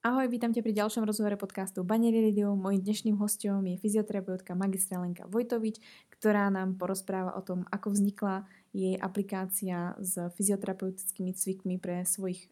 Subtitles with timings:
[0.00, 2.56] Ahoj, vítam ťa pri ďalšom rozhovore podcastu Banery Radio.
[2.56, 5.76] Mojím dnešným hostom je fyzioterapeutka magistra Lenka Vojtovič,
[6.16, 12.48] ktorá nám porozpráva o tom, ako vznikla jej aplikácia s fyzioterapeutickými cvikmi pre svojich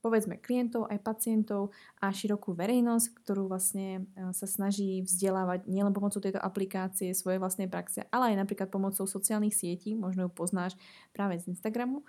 [0.00, 6.40] povedzme klientov, aj pacientov a širokú verejnosť, ktorú vlastne sa snaží vzdelávať nielen pomocou tejto
[6.40, 10.80] aplikácie svojej vlastnej praxe, ale aj napríklad pomocou sociálnych sietí, možno ju poznáš
[11.12, 12.08] práve z Instagramu.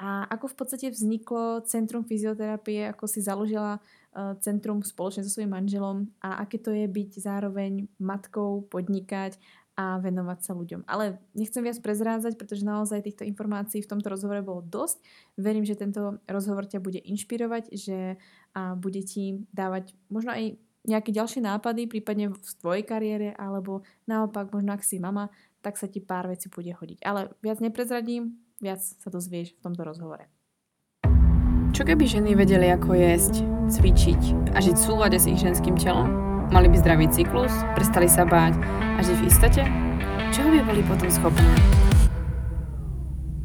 [0.00, 5.54] A ako v podstate vzniklo Centrum fyzioterapie, ako si založila uh, centrum spoločne so svojím
[5.54, 9.38] manželom a aké to je byť zároveň matkou, podnikať
[9.72, 10.84] a venovať sa ľuďom.
[10.84, 15.00] Ale nechcem viac prezrádzať, pretože naozaj týchto informácií v tomto rozhovore bolo dosť.
[15.40, 18.20] Verím, že tento rozhovor ťa bude inšpirovať, že
[18.52, 24.50] a bude ti dávať možno aj nejaké ďalšie nápady, prípadne v tvojej kariére, alebo naopak,
[24.52, 25.30] možno ak si mama,
[25.62, 27.00] tak sa ti pár vecí bude hodiť.
[27.06, 30.30] Ale viac neprezradím, Viac sa dozvieš v tomto rozhovore.
[31.74, 36.06] Čo keby ženy vedeli, ako jesť, cvičiť a žiť v súlade s ich ženským telom?
[36.54, 38.54] Mali by zdravý cyklus, prestali sa báť
[38.94, 39.62] a žiť v istote?
[40.30, 41.50] Čoho by boli potom schopné?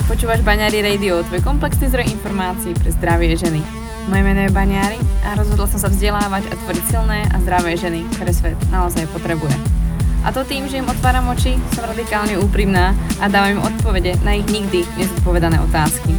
[0.06, 3.66] Počúvaš Baňári Radio, tvoj komplexný zdroj informácií pre zdravie ženy.
[4.14, 8.06] Moje meno je Baňári a rozhodla som sa vzdelávať a tvoriť silné a zdravé ženy,
[8.14, 9.77] ktoré svet naozaj potrebuje.
[10.26, 14.38] A to tým, že im otváram oči, som radikálne úprimná a dávam im odpovede na
[14.38, 16.14] ich nikdy nezodpovedané otázky.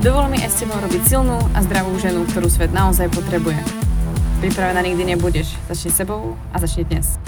[0.00, 3.60] Dovol mi aj s tebou robiť silnú a zdravú ženu, ktorú svet naozaj potrebuje.
[4.40, 5.52] Pripravená nikdy nebudeš.
[5.68, 7.20] Začni sebou a začni dnes.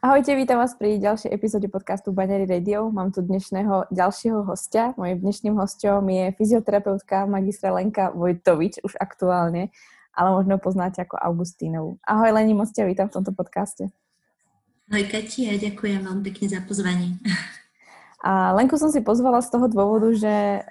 [0.00, 2.88] Ahojte, vítam vás pri ďalšej epizóde podcastu Banery Radio.
[2.88, 4.96] Mám tu dnešného ďalšieho hostia.
[4.96, 9.68] Mojím dnešným hostom je fyzioterapeutka magistra Lenka Vojtovič, už aktuálne,
[10.16, 12.00] ale možno poznáte ako Augustínovu.
[12.00, 13.92] Ahoj Leni, moc ťa vítam v tomto podcaste.
[14.88, 17.20] Ahoj Kati a ďakujem vám pekne za pozvanie.
[18.24, 20.64] A Lenku som si pozvala z toho dôvodu, že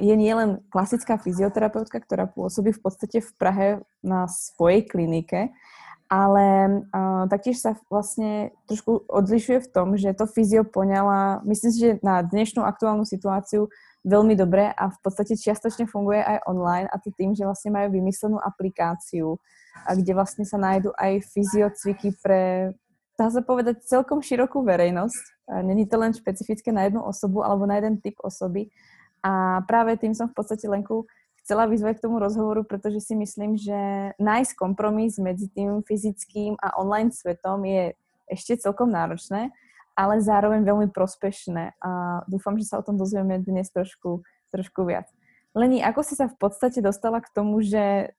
[0.00, 3.68] je nielen klasická fyzioterapeutka, ktorá pôsobí v podstate v Prahe
[4.00, 5.52] na svojej klinike,
[6.10, 6.46] ale
[6.90, 12.02] uh, taktiež sa vlastne trošku odlišuje v tom, že to fyzio poňala, myslím si, že
[12.02, 13.70] na dnešnú aktuálnu situáciu
[14.02, 17.94] veľmi dobre a v podstate čiastočne funguje aj online a to tým, že vlastne majú
[17.94, 19.38] vymyslenú aplikáciu,
[19.86, 22.74] kde vlastne sa nájdú aj fyziocviky pre,
[23.14, 25.52] dá sa povedať, celkom širokú verejnosť.
[25.62, 28.72] Není to len špecifické na jednu osobu alebo na jeden typ osoby.
[29.20, 31.04] A práve tým som v podstate Lenku
[31.50, 36.78] chcela vyzvať k tomu rozhovoru, pretože si myslím, že nájsť kompromis medzi tým fyzickým a
[36.78, 37.98] online svetom je
[38.30, 39.50] ešte celkom náročné,
[39.98, 44.22] ale zároveň veľmi prospešné a dúfam, že sa o tom dozvieme dnes trošku,
[44.54, 45.10] trošku viac.
[45.50, 48.14] Leni, ako si sa v podstate dostala k tomu, že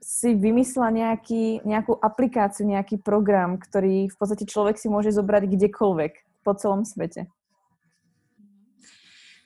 [0.00, 6.40] si vymyslela nejaký, nejakú aplikáciu, nejaký program, ktorý v podstate človek si môže zobrať kdekoľvek
[6.40, 7.28] po celom svete?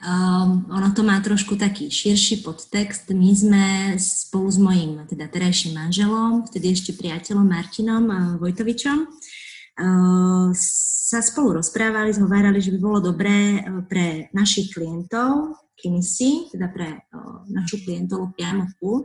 [0.02, 3.06] Um, ono to má trošku taký širší podtext.
[3.14, 3.64] My sme
[4.02, 9.06] spolu s mojím teda terajším manželom, vtedy ešte priateľom Martinom uh, Vojtovičom,
[11.12, 16.88] sa spolu rozprávali, zhovárali, že by bolo dobré uh, pre našich klientov Kinisy, teda pre
[17.10, 19.02] uh, našu klientolu priamo uh,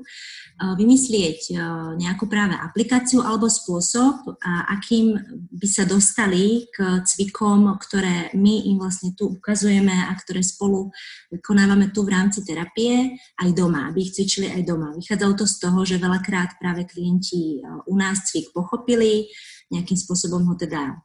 [0.77, 1.57] vymyslieť
[1.97, 4.37] nejakú práve aplikáciu alebo spôsob,
[4.69, 5.17] akým
[5.57, 10.93] by sa dostali k cvikom, ktoré my im vlastne tu ukazujeme a ktoré spolu
[11.33, 14.93] vykonávame tu v rámci terapie aj doma, aby ich cvičili aj doma.
[14.93, 19.29] Vychádzalo to z toho, že veľakrát práve klienti u nás cvik pochopili,
[19.73, 20.99] nejakým spôsobom ho teda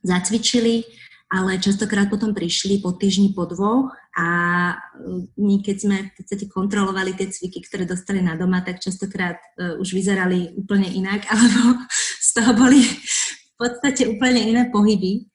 [0.00, 0.84] zacvičili
[1.30, 4.28] ale častokrát potom prišli po týždni, po dvoch a
[4.74, 9.38] e, my keď sme v podstate kontrolovali tie cviky, ktoré dostali na doma, tak častokrát
[9.38, 11.86] uh, už vyzerali úplne inak, alebo
[12.18, 15.29] z toho boli v podstate úplne iné pohyby.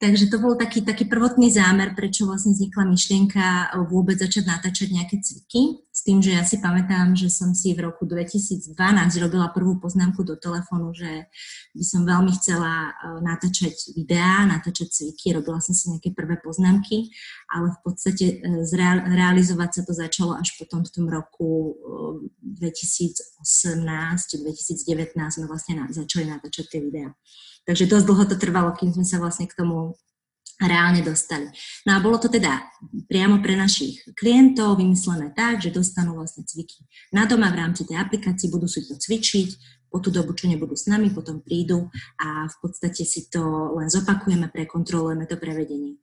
[0.00, 5.20] Takže to bol taký, taký prvotný zámer, prečo vlastne vznikla myšlienka vôbec začať natáčať nejaké
[5.20, 5.84] cviky.
[5.92, 8.72] S tým, že ja si pamätám, že som si v roku 2012
[9.20, 11.28] robila prvú poznámku do telefónu, že
[11.76, 17.12] by som veľmi chcela e, natáčať videá, natáčať cviky, robila som si nejaké prvé poznámky,
[17.52, 18.64] ale v podstate e,
[19.04, 21.76] realizovať sa to začalo až potom v tom roku
[22.40, 27.12] 2018-2019 e, sme vlastne začali natáčať tie videá.
[27.70, 29.94] Takže dosť dlho to trvalo, kým sme sa vlastne k tomu
[30.58, 31.46] reálne dostali.
[31.86, 32.66] No a bolo to teda
[33.06, 36.82] priamo pre našich klientov vymyslené tak, že dostanú vlastne cviky
[37.14, 40.78] na doma v rámci tej aplikácii, budú si to cvičiť, po tú dobu, čo nebudú
[40.78, 41.90] s nami, potom prídu
[42.22, 43.42] a v podstate si to
[43.74, 45.98] len zopakujeme, prekontrolujeme to prevedenie.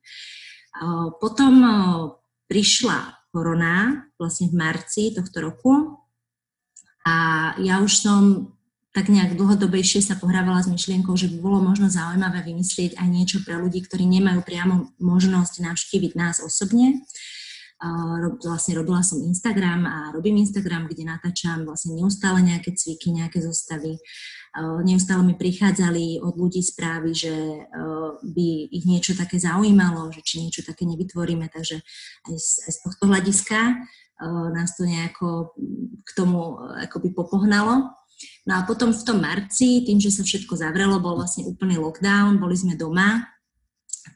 [1.20, 1.64] Potom
[2.48, 5.72] prišla korona vlastne v marci tohto roku
[7.04, 8.52] a ja už som
[8.96, 13.38] tak nejak dlhodobejšie sa pohrávala s myšlienkou, že by bolo možno zaujímavé vymyslieť aj niečo
[13.44, 17.04] pre ľudí, ktorí nemajú priamo možnosť navštíviť nás osobne.
[18.42, 24.02] Vlastne robila som Instagram a robím Instagram, kde natáčam vlastne neustále nejaké cviky, nejaké zostavy.
[24.82, 27.30] Neustále mi prichádzali od ľudí správy, že
[28.26, 31.78] by ich niečo také zaujímalo, že či niečo také nevytvoríme, takže
[32.26, 33.58] aj z, aj z tohto hľadiska
[34.50, 35.54] nás to nejako
[36.02, 37.94] k tomu akoby popohnalo.
[38.48, 42.40] No a potom v tom marci, tým, že sa všetko zavrelo, bol vlastne úplný lockdown,
[42.40, 43.22] boli sme doma,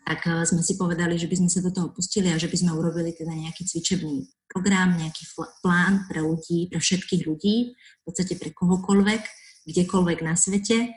[0.07, 2.57] tak eh, sme si povedali, že by sme sa do toho pustili a že by
[2.57, 5.25] sme urobili teda nejaký cvičebný program, nejaký
[5.63, 9.23] plán pre ľudí, pre všetkých ľudí, v podstate pre kohokoľvek,
[9.69, 10.97] kdekoľvek na svete.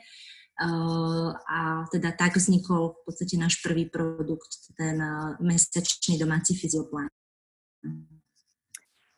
[0.56, 7.12] Eh, a teda tak vznikol v podstate náš prvý produkt, ten eh, mesačný domáci fyzioplán.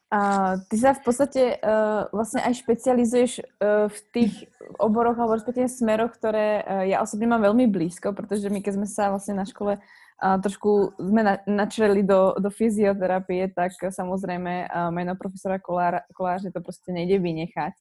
[0.08, 4.32] A ty sa v podstate uh, vlastne aj špecializuješ uh, v tých
[4.80, 8.88] oboroch alebo respektíve smeroch, ktoré uh, ja osobne mám veľmi blízko, pretože my keď sme
[8.88, 14.88] sa vlastne na škole uh, trošku sme na, načreli do, do fyzioterapie, tak samozrejme uh,
[14.88, 16.00] meno profesora Kolára,
[16.40, 17.76] že to proste nejde vynechať.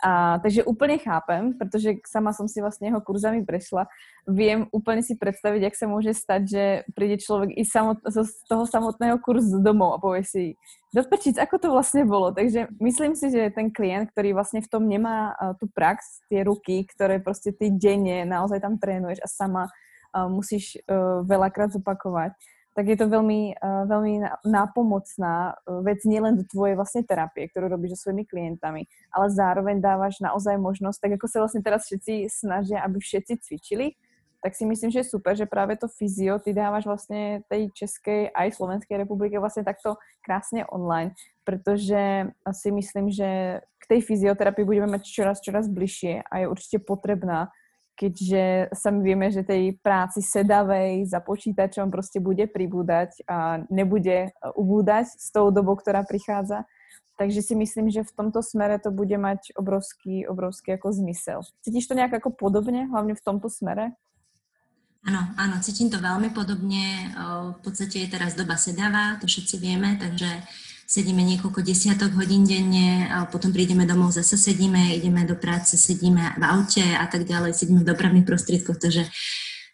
[0.00, 3.84] A, takže úplne chápem, pretože sama som si vlastne jeho kurzami prešla.
[4.24, 6.64] Viem úplne si predstaviť, jak sa môže stať, že
[6.96, 10.44] príde človek i samot, z toho samotného kurzu domov a povie si,
[10.90, 12.34] dopečiť, ako to vlastne bolo.
[12.34, 16.42] Takže myslím si, že ten klient, ktorý vlastne v tom nemá uh, tú prax, tie
[16.42, 22.34] ruky, ktoré proste ty denne naozaj tam trénuješ a sama uh, musíš uh, veľakrát zopakovať,
[22.80, 27.68] tak je to veľmi, uh, veľmi nápomocná uh, vec nielen do tvojej vlastne terapie, ktorú
[27.68, 32.32] robíš so svojimi klientami, ale zároveň dávaš naozaj možnosť, tak ako sa vlastne teraz všetci
[32.32, 34.00] snažia, aby všetci cvičili,
[34.40, 38.32] tak si myslím, že je super, že práve to fyzio ty dávaš vlastne tej Českej
[38.32, 41.12] aj Slovenskej republike vlastne takto krásne online,
[41.44, 46.80] pretože si myslím, že k tej fyzioterapii budeme mať čoraz, čoraz bližšie a je určite
[46.80, 47.52] potrebná
[48.00, 55.20] keďže sami vieme, že tej práci sedavej za počítačom proste bude pribúdať a nebude ubúdať
[55.20, 56.64] s tou dobou, ktorá prichádza.
[57.20, 61.44] Takže si myslím, že v tomto smere to bude mať obrovský, obrovský ako zmysel.
[61.60, 63.92] Cítiš to nejak ako podobne, hlavne v tomto smere?
[65.04, 67.12] Áno, áno, cítim to veľmi podobne.
[67.56, 70.28] V podstate je teraz doba sedavá, to všetci vieme, takže
[70.90, 76.34] sedíme niekoľko desiatok hodín denne, a potom prídeme domov, zase sedíme, ideme do práce, sedíme
[76.34, 79.06] v aute a tak ďalej, sedíme v dopravných prostriedkoch, takže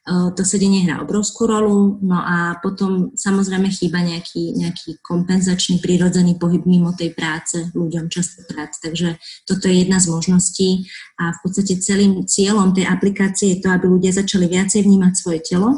[0.06, 6.62] to sedenie hrá obrovskú rolu, no a potom samozrejme chýba nejaký, nejaký kompenzačný, prírodzený pohyb
[6.62, 8.70] mimo tej práce ľuďom častokrát.
[8.70, 9.18] Takže
[9.50, 10.86] toto je jedna z možností.
[11.18, 15.42] A v podstate celým cieľom tej aplikácie je to, aby ľudia začali viacej vnímať svoje
[15.42, 15.74] telo,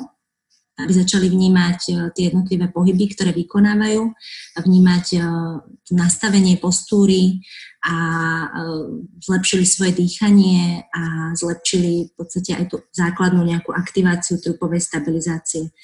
[0.79, 4.15] aby začali vnímať e, tie jednotlivé pohyby, ktoré vykonávajú,
[4.63, 5.21] vnímať e,
[5.91, 7.43] nastavenie postúry
[7.83, 8.47] a e,
[9.19, 15.75] zlepšili svoje dýchanie a zlepšili v podstate aj tú základnú nejakú aktiváciu trupovej stabilizácie.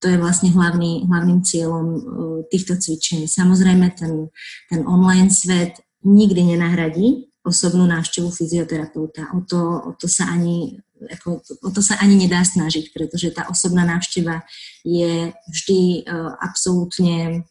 [0.00, 1.86] To je vlastne hlavný, hlavným cieľom
[2.54, 3.26] týchto cvičení.
[3.26, 4.30] Samozrejme, ten,
[4.70, 9.32] ten online svet nikdy nenahradí osobnú návštevu fyzioterapeuta.
[9.34, 13.86] O to, o to sa ani ako, to sa ani nedá snažiť, pretože tá osobná
[13.86, 14.42] návšteva
[14.82, 17.46] je vždy uh, absolútne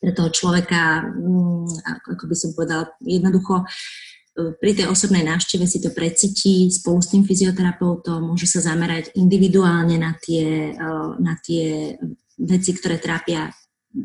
[0.00, 1.68] pre toho človeka, um,
[2.08, 7.12] ako by som povedala, jednoducho uh, pri tej osobnej návšteve si to precíti spolu s
[7.12, 11.96] tým fyzioterapeutom, môže sa zamerať individuálne na tie, uh, na tie
[12.40, 13.52] veci, ktoré trápia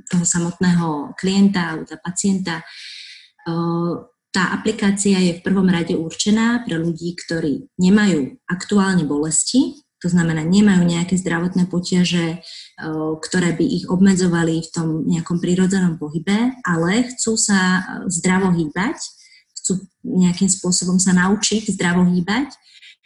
[0.09, 2.65] toho samotného klienta alebo pacienta.
[4.35, 10.43] Tá aplikácia je v prvom rade určená pre ľudí, ktorí nemajú aktuálne bolesti, to znamená,
[10.43, 12.43] nemajú nejaké zdravotné potiaže,
[13.23, 17.79] ktoré by ich obmedzovali v tom nejakom prírodzenom pohybe, ale chcú sa
[18.11, 18.99] zdravo hýbať,
[19.55, 22.59] chcú nejakým spôsobom sa naučiť zdravo hýbať,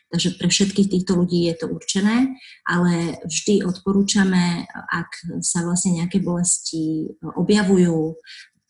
[0.09, 6.25] takže pre všetkých týchto ľudí je to určené, ale vždy odporúčame, ak sa vlastne nejaké
[6.25, 8.17] bolesti objavujú,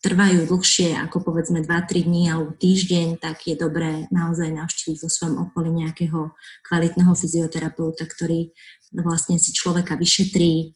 [0.00, 5.36] trvajú dlhšie ako povedzme 2-3 dní alebo týždeň, tak je dobré naozaj navštíviť vo svojom
[5.48, 6.32] okolí nejakého
[6.64, 8.52] kvalitného fyzioterapeuta, ktorý
[8.96, 10.72] vlastne si človeka vyšetrí.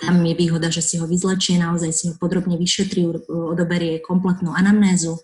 [0.00, 5.20] Tam je výhoda, že si ho vyzlečie, naozaj si ho podrobne vyšetrí, odoberie kompletnú anamnézu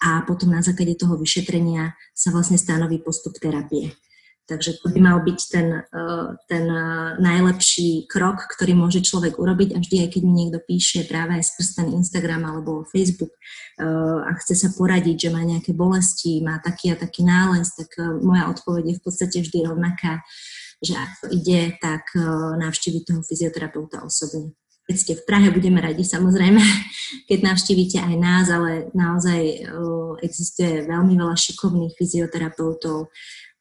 [0.00, 3.92] a potom na základe toho vyšetrenia sa vlastne stanoví postup terapie.
[4.44, 9.72] Takže to by mal byť ten, eh, ten eh, najlepší krok, ktorý môže človek urobiť
[9.72, 14.20] a vždy, aj keď mi niekto píše práve aj skrz ten Instagram alebo Facebook eh,
[14.20, 18.52] a chce sa poradiť, že má nejaké bolesti, má taký a taký nález, tak moja
[18.52, 20.20] odpoveď je v podstate vždy rovnaká,
[20.84, 22.12] že ak to ide, tak
[22.60, 24.52] navštíviť toho fyzioterapeuta osobne.
[24.84, 26.60] keď ste v Prahe, budeme radi samozrejme,
[27.32, 29.40] keď navštívite aj nás, ale naozaj
[30.20, 33.08] existuje veľmi veľa šikovných fyzioterapeutov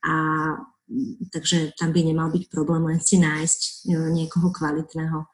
[0.03, 0.15] a
[1.33, 5.25] takže tam by nemal byť problém len si nájsť niekoho kvalitného.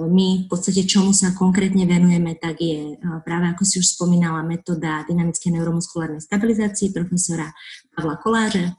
[0.00, 2.94] My v podstate čomu sa konkrétne venujeme, tak je
[3.26, 7.50] práve ako si už spomínala metóda dynamickej neuromuskulárnej stabilizácie profesora
[7.98, 8.78] Pavla Koláře,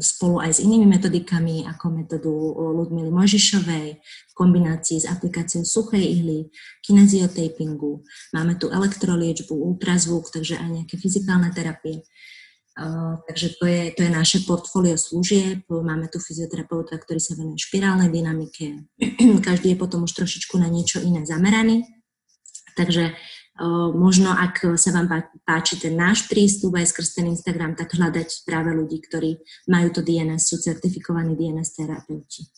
[0.00, 6.48] spolu aj s inými metodikami, ako metódu Ludmily Mojžišovej, v kombinácii s aplikáciou suchej ihly,
[6.80, 8.00] kineziotapingu.
[8.32, 12.00] Máme tu elektroliečbu, ultrazvuk, takže aj nejaké fyzikálne terapie.
[13.28, 15.68] Takže to je, to je naše portfólio služieb.
[15.68, 18.88] Máme tu fyzioterapeuta, ktorý sa venuje špirálnej dynamike.
[19.48, 21.84] Každý je potom už trošičku na niečo iné zameraný.
[22.80, 23.12] Takže
[23.92, 25.12] možno ak sa vám
[25.44, 29.36] páči ten náš prístup aj skrz ten Instagram, tak hľadať práve ľudí, ktorí
[29.68, 32.48] majú to DNS, sú certifikovaní DNS terapeuti.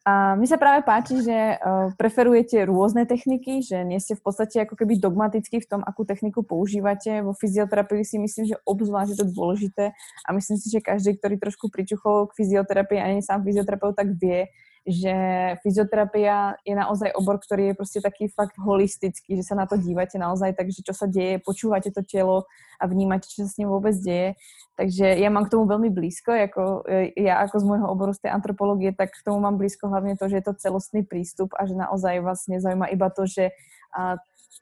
[0.00, 1.60] A mi sa práve páči, že
[2.00, 6.40] preferujete rôzne techniky, že nie ste v podstate ako keby dogmaticky v tom, akú techniku
[6.40, 7.20] používate.
[7.20, 9.84] Vo fyzioterapii si myslím, že obzvlášť je to dôležité
[10.24, 14.16] a myslím si, že každý, ktorý trošku pričuchol k fyzioterapii a nie sám fyzioterapeut, tak
[14.16, 14.48] vie,
[14.90, 15.14] že
[15.62, 20.18] fyzioterapia je naozaj obor, ktorý je proste taký fakt holistický, že sa na to dívate
[20.18, 23.70] naozaj tak, že čo sa deje, počúvate to telo a vnímate, čo sa s ním
[23.70, 24.34] vôbec deje.
[24.74, 28.26] Takže ja mám k tomu veľmi blízko, ako, e, ja ako z môjho oboru z
[28.26, 31.64] tej antropológie, tak k tomu mám blízko hlavne to, že je to celostný prístup a
[31.68, 33.52] že naozaj vás nezaujíma iba to, že
[33.94, 34.16] a,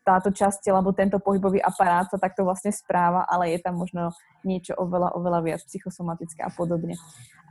[0.08, 4.16] táto časť tela, alebo tento pohybový aparát sa takto vlastne správa, ale je tam možno
[4.40, 6.96] niečo oveľa, oveľa viac psychosomatické a podobne.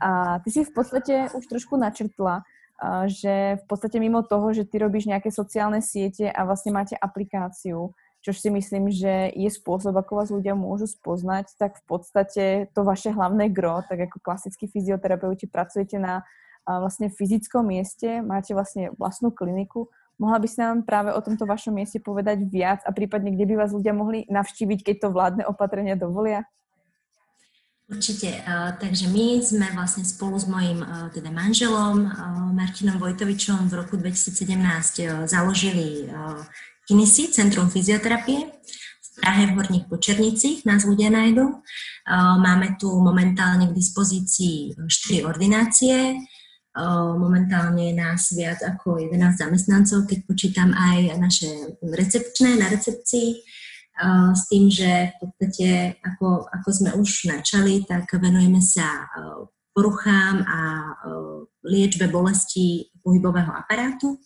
[0.02, 2.42] A ty si v podstate už trošku načrtla,
[3.10, 7.90] že v podstate mimo toho, že ty robíš nejaké sociálne siete a vlastne máte aplikáciu,
[8.18, 12.44] čo si myslím, že je spôsob, ako vás ľudia môžu spoznať, tak v podstate
[12.74, 16.26] to vaše hlavné gro, tak ako klasickí fyzioterapeuti pracujete na
[16.66, 19.88] vlastne fyzickom mieste, máte vlastne vlastnú kliniku.
[20.18, 23.54] Mohla by si nám práve o tomto vašom mieste povedať viac a prípadne, kde by
[23.54, 26.42] vás ľudia mohli navštíviť, keď to vládne opatrenia dovolia?
[27.88, 28.44] Určite.
[28.84, 30.84] Takže my sme vlastne spolu s mojim
[31.16, 32.04] teda manželom
[32.52, 34.44] Martinom Vojtovičom v roku 2017
[35.24, 36.04] založili
[36.84, 41.64] Kinesi, Centrum fyzioterapie v Prahe v Horných Počernicích, nás ľudia nájdu.
[42.44, 46.20] Máme tu momentálne k dispozícii 4 ordinácie,
[47.16, 51.48] momentálne je nás viac ako 11 zamestnancov, keď počítam aj naše
[51.80, 53.40] recepčné na recepcii
[54.34, 55.68] s tým, že v podstate,
[56.02, 59.10] ako, ako sme už načali, tak venujeme sa
[59.74, 60.58] poruchám a
[61.66, 64.18] liečbe bolesti pohybového aparátu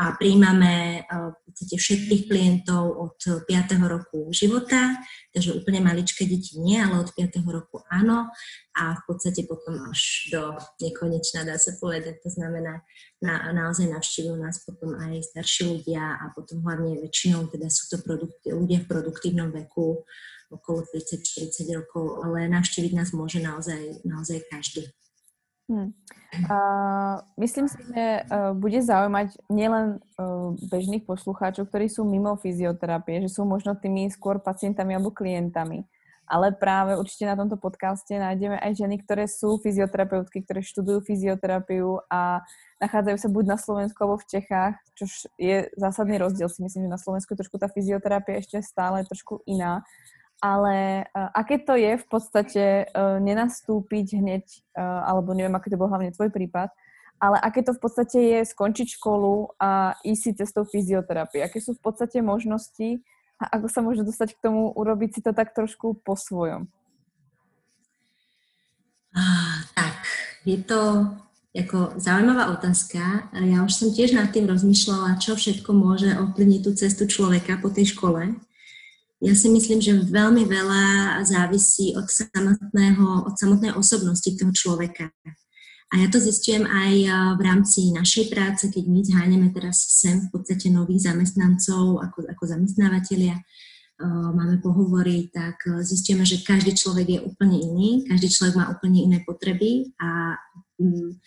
[0.00, 3.44] a príjmame v podstate všetkých klientov od 5.
[3.84, 4.96] roku života,
[5.28, 7.44] takže úplne maličké deti nie, ale od 5.
[7.44, 8.32] roku áno
[8.72, 12.80] a v podstate potom až do nekonečna dá sa povedať, to znamená
[13.20, 18.00] na, naozaj navštívujú nás potom aj starší ľudia a potom hlavne väčšinou teda sú to
[18.00, 20.00] produkty, ľudia v produktívnom veku
[20.48, 24.88] okolo 30-40 rokov, ale navštíviť nás môže naozaj, naozaj každý.
[25.70, 25.94] Hmm.
[26.50, 33.22] Uh, myslím si, že uh, bude zaujímať nielen uh, bežných poslucháčov, ktorí sú mimo fyzioterapie,
[33.22, 35.86] že sú možno tými skôr pacientami alebo klientami,
[36.26, 42.02] ale práve určite na tomto podcaste nájdeme aj ženy, ktoré sú fyzioterapeutky, ktoré študujú fyzioterapiu
[42.10, 42.42] a
[42.82, 45.06] nachádzajú sa buď na Slovensku alebo v Čechách, čo
[45.38, 46.50] je zásadný rozdiel.
[46.50, 49.86] Si myslím, že na Slovensku trošku tá fyzioterapia ešte stále trošku iná
[50.40, 54.44] ale uh, aké to je v podstate uh, nenastúpiť hneď,
[54.74, 56.72] uh, alebo neviem, aký to bol hlavne tvoj prípad,
[57.20, 61.44] ale aké to v podstate je skončiť školu a ísť si cestou fyzioterapie?
[61.44, 63.04] Aké sú v podstate možnosti
[63.36, 66.72] a ako sa možno dostať k tomu, urobiť si to tak trošku po svojom?
[69.76, 69.96] Tak,
[70.48, 71.12] je to
[71.50, 73.28] ako zaujímavá otázka.
[73.34, 77.74] Ja už som tiež nad tým rozmýšľala, čo všetko môže ovplyvniť tú cestu človeka po
[77.74, 78.38] tej škole.
[79.20, 80.84] Ja si myslím, že veľmi veľa
[81.28, 85.12] závisí od, samotného, od samotnej osobnosti toho človeka.
[85.90, 86.92] A ja to zistujem aj
[87.36, 92.42] v rámci našej práce, keď my zháňame teraz sem v podstate nových zamestnancov ako, ako
[92.46, 93.36] zamestnávateľia,
[94.32, 99.18] máme pohovory, tak zistíme, že každý človek je úplne iný, každý človek má úplne iné
[99.28, 100.40] potreby a
[100.80, 101.20] mm,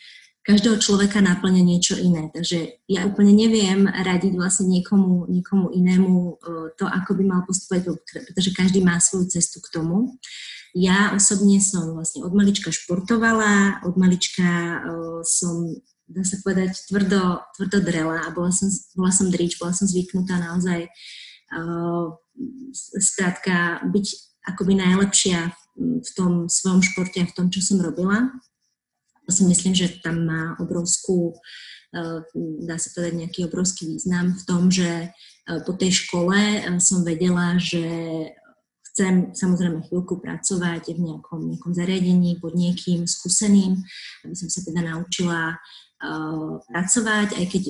[0.43, 2.27] každého človeka náplňa niečo iné.
[2.27, 6.33] Takže ja úplne neviem radiť vlastne niekomu, niekomu inému e,
[6.75, 7.95] to, ako by mal postupovať,
[8.27, 10.19] pretože každý má svoju cestu k tomu.
[10.75, 15.69] Ja osobne som vlastne od malička športovala, od malička uh, som,
[16.09, 20.41] dá sa povedať, tvrdo, tvrdo drela a bola som, bola som drič, bola som zvyknutá
[20.41, 20.89] naozaj
[22.73, 24.07] skrátka byť
[24.49, 28.33] akoby najlepšia v tom svojom športe a v tom, čo som robila.
[29.23, 31.37] To si myslím, že tam má obrovskú
[32.65, 35.13] dá sa povedať, nejaký obrovský význam v tom, že
[35.45, 37.85] po tej škole som vedela, že
[38.89, 43.77] chcem samozrejme chvíľku pracovať v nejakom, nejakom zariadení pod niekým skúseným,
[44.25, 45.57] aby som sa teda naučila
[46.67, 47.63] pracovať, aj keď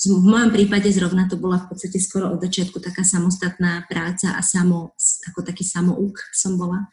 [0.00, 4.40] v mojom prípade zrovna to bola v podstate skoro od začiatku taká samostatná práca a
[4.40, 4.96] samo,
[5.28, 6.88] ako taký samouk som bola.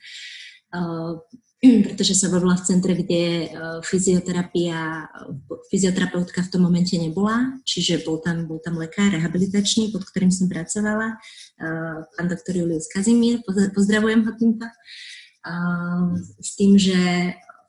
[1.85, 5.07] Pretože sa robila v centre, kde uh, fyzioterapia,
[5.71, 10.47] fyzioterapeutka v tom momente nebola, čiže bol tam, bol tam lekár rehabilitačný, pod ktorým som
[10.51, 14.67] pracovala, uh, pán doktor Julius Kazimír, pozdravujem ho týmto,
[16.43, 16.99] s tým, že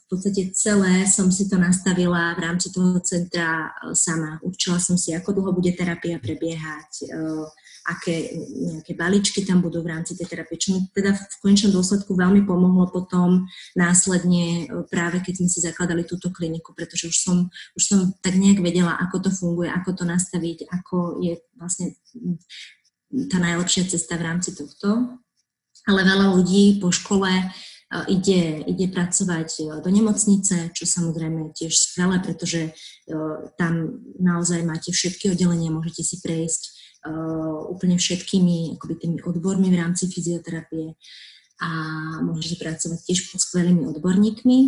[0.09, 4.41] v podstate celé som si to nastavila v rámci toho centra sama.
[4.41, 7.13] Určila som si, ako dlho bude terapia prebiehať,
[7.89, 12.13] aké nejaké balíčky tam budú v rámci tej terapie, čo mi teda v konečnom dôsledku
[12.13, 17.37] veľmi pomohlo potom následne e, práve keď sme si zakladali túto kliniku, pretože už som,
[17.81, 21.97] už som tak nejak vedela, ako to funguje, ako to nastaviť, ako je vlastne
[23.33, 25.17] tá najlepšia cesta v rámci tohto.
[25.89, 27.45] Ale veľa ľudí po škole e,
[28.13, 32.77] ide, ide pracovať e, do nemocnice, čo samozrejme tiež skvelé, pretože
[33.57, 36.77] tam naozaj máte všetky oddelenia, môžete si prejsť
[37.71, 40.99] úplne všetkými akoby tými odbormi v rámci fyzioterapie
[41.59, 41.71] a
[42.23, 44.59] môžete pracovať tiež pod skvelými odborníkmi,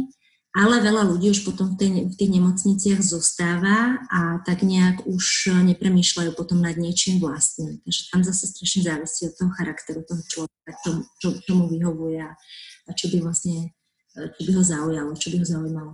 [0.50, 5.54] ale veľa ľudí už potom v, tej, v tých nemocniciach zostáva a tak nejak už
[5.70, 7.78] nepremýšľajú potom nad niečím vlastným.
[7.86, 10.90] Takže tam zase strašne závisí od toho charakteru toho človeka, čo,
[11.22, 13.70] čo, čo mu vyhovuje a čo by vlastne
[14.10, 15.92] čo by ho zaujalo, čo by ho zaujímalo.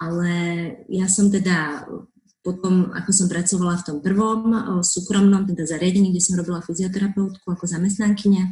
[0.00, 0.30] Ale
[0.88, 1.84] ja som teda
[2.42, 4.40] potom, ako som pracovala v tom prvom
[4.80, 8.44] súkromnom teda zariadení, kde som robila fyzioterapeutku ako zamestnankyňa,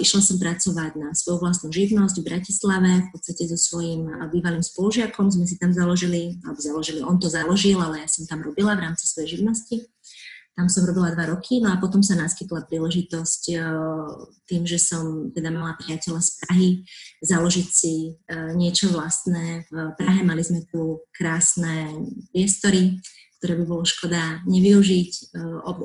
[0.00, 5.32] išla som pracovať na svoju vlastnú živnosť v Bratislave, v podstate so svojím bývalým spolužiakom
[5.32, 8.84] sme si tam založili, alebo založili, on to založil, ale ja som tam robila v
[8.90, 9.88] rámci svojej živnosti.
[10.52, 13.42] Tam som robila dva roky, no a potom sa naskytla príležitosť
[14.44, 16.70] tým, že som teda mala priateľa z Prahy,
[17.24, 18.12] založiť si
[18.52, 19.64] niečo vlastné.
[19.72, 22.04] V Prahe mali sme tu krásne
[22.36, 23.00] priestory,
[23.40, 25.34] ktoré by bolo škoda nevyužiť.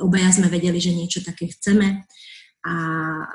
[0.03, 2.03] Obaja sme vedeli, že niečo také chceme
[2.67, 2.73] a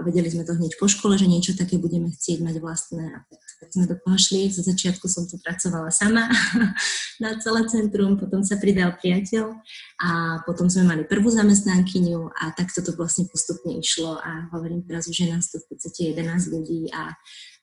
[0.05, 3.25] vedeli sme to hneď po škole, že niečo také budeme chcieť mať vlastné.
[3.65, 4.17] Tak sme do toho.
[4.53, 6.29] Za začiatku som tu pracovala sama
[7.23, 9.57] na celé centrum, potom sa pridal priateľ
[10.05, 10.11] a
[10.45, 15.17] potom sme mali prvú zamestnankyňu a takto to vlastne postupne išlo a hovorím teraz už,
[15.25, 17.17] že nás tu v podstate 11 ľudí a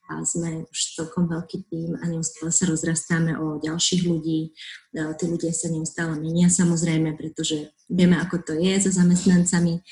[0.10, 4.50] a sme už celkom veľký tým a neustále sa rozrastáme o ďalších ľudí.
[4.50, 9.86] E, tí ľudia sa neustále menia samozrejme, pretože vieme, ako to je so zamestnancami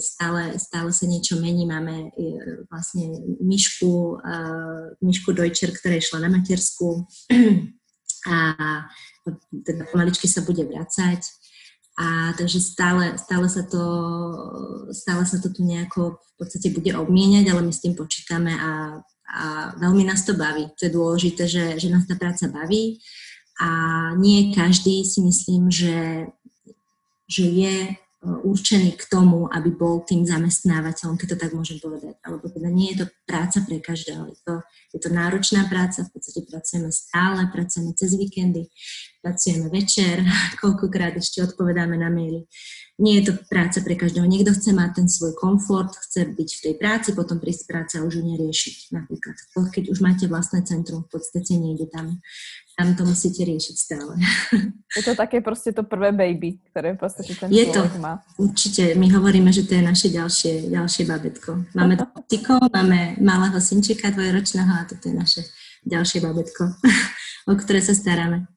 [0.00, 1.68] stále, stále sa niečo mení.
[1.68, 2.30] Máme e,
[2.68, 4.20] vlastne myšku,
[5.00, 7.04] myšku Dojčer, ktorá išla na matersku
[8.34, 8.36] a
[9.64, 11.20] teda pomaličky sa bude vracať.
[11.94, 13.84] A takže stále, stále, sa to,
[14.90, 18.98] stále sa to tu nejako v podstate bude obmieniať, ale my s tým počítame a,
[19.30, 19.44] a
[19.78, 20.66] veľmi nás to baví.
[20.74, 22.98] To je dôležité, že, že nás tá práca baví
[23.62, 23.70] a
[24.18, 26.26] nie každý si myslím, že,
[27.30, 27.76] že je
[28.24, 32.16] určený k tomu, aby bol tým zamestnávateľom, keď to tak môžem povedať.
[32.24, 34.32] Alebo teda nie je to práca pre každého.
[34.32, 34.54] Je to,
[34.96, 38.72] je to náročná práca, v podstate pracujeme stále, pracujeme cez víkendy,
[39.20, 40.24] pracujeme večer,
[40.64, 42.48] koľkokrát ešte odpovedáme na maily.
[42.94, 44.22] Nie je to práca pre každého.
[44.22, 48.06] Niekto chce mať ten svoj komfort, chce byť v tej práci, potom prísť práca a
[48.06, 48.94] už ju neriešiť.
[48.94, 49.34] Napríklad,
[49.74, 52.22] keď už máte vlastné centrum, v podstate nejde tam
[52.74, 54.18] tam to musíte riešiť stále.
[54.98, 58.22] Je to také proste to prvé baby, ktoré v podstate ten je to, má.
[58.34, 58.98] Určite.
[58.98, 61.70] My hovoríme, že to je naše ďalšie, ďalšie babetko.
[61.74, 61.94] Máme
[62.26, 65.42] tyko, máme malého synčeka dvojročného a toto je naše
[65.86, 66.74] ďalšie babetko,
[67.50, 68.53] o ktoré sa staráme.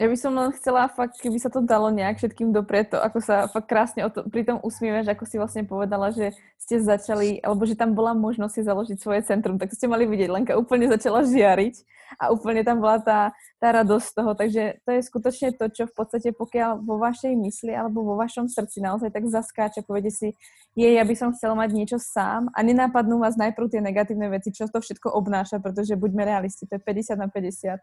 [0.00, 3.20] Ja by som len chcela fakt, keby sa to dalo nejak všetkým dopreť, to, ako
[3.20, 7.36] sa fakt krásne o to, pri tom usmievaš, ako si vlastne povedala, že ste začali,
[7.44, 10.88] alebo že tam bola možnosť si založiť svoje centrum, tak ste mali vidieť, Lenka úplne
[10.88, 11.84] začala žiariť
[12.16, 15.84] a úplne tam bola tá, tá radosť z toho, takže to je skutočne to, čo
[15.84, 20.32] v podstate pokiaľ vo vašej mysli alebo vo vašom srdci naozaj tak zaskáča, povede si,
[20.80, 24.48] je, ja by som chcela mať niečo sám a nenápadnú vás najprv tie negatívne veci,
[24.48, 27.76] čo to všetko obnáša, pretože buďme realisti, to je 50 na 50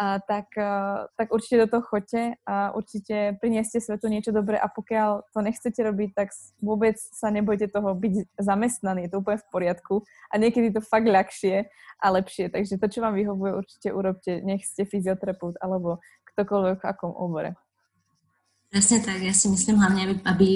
[0.00, 4.64] a, tak, a, tak určite do toho choďte a určite prinieste svetu niečo dobré a
[4.72, 6.32] pokiaľ to nechcete robiť, tak
[6.64, 9.94] vôbec sa nebojte toho byť zamestnaný, je to úplne v poriadku
[10.32, 11.68] a niekedy to fakt ľahšie
[12.00, 16.00] a lepšie, takže to, čo vám vyhovuje, určite urobte, nech ste fyzioterapeut alebo
[16.32, 17.60] ktokoľvek v akom obore.
[18.70, 20.48] Presne tak, ja si myslím hlavne, aby, aby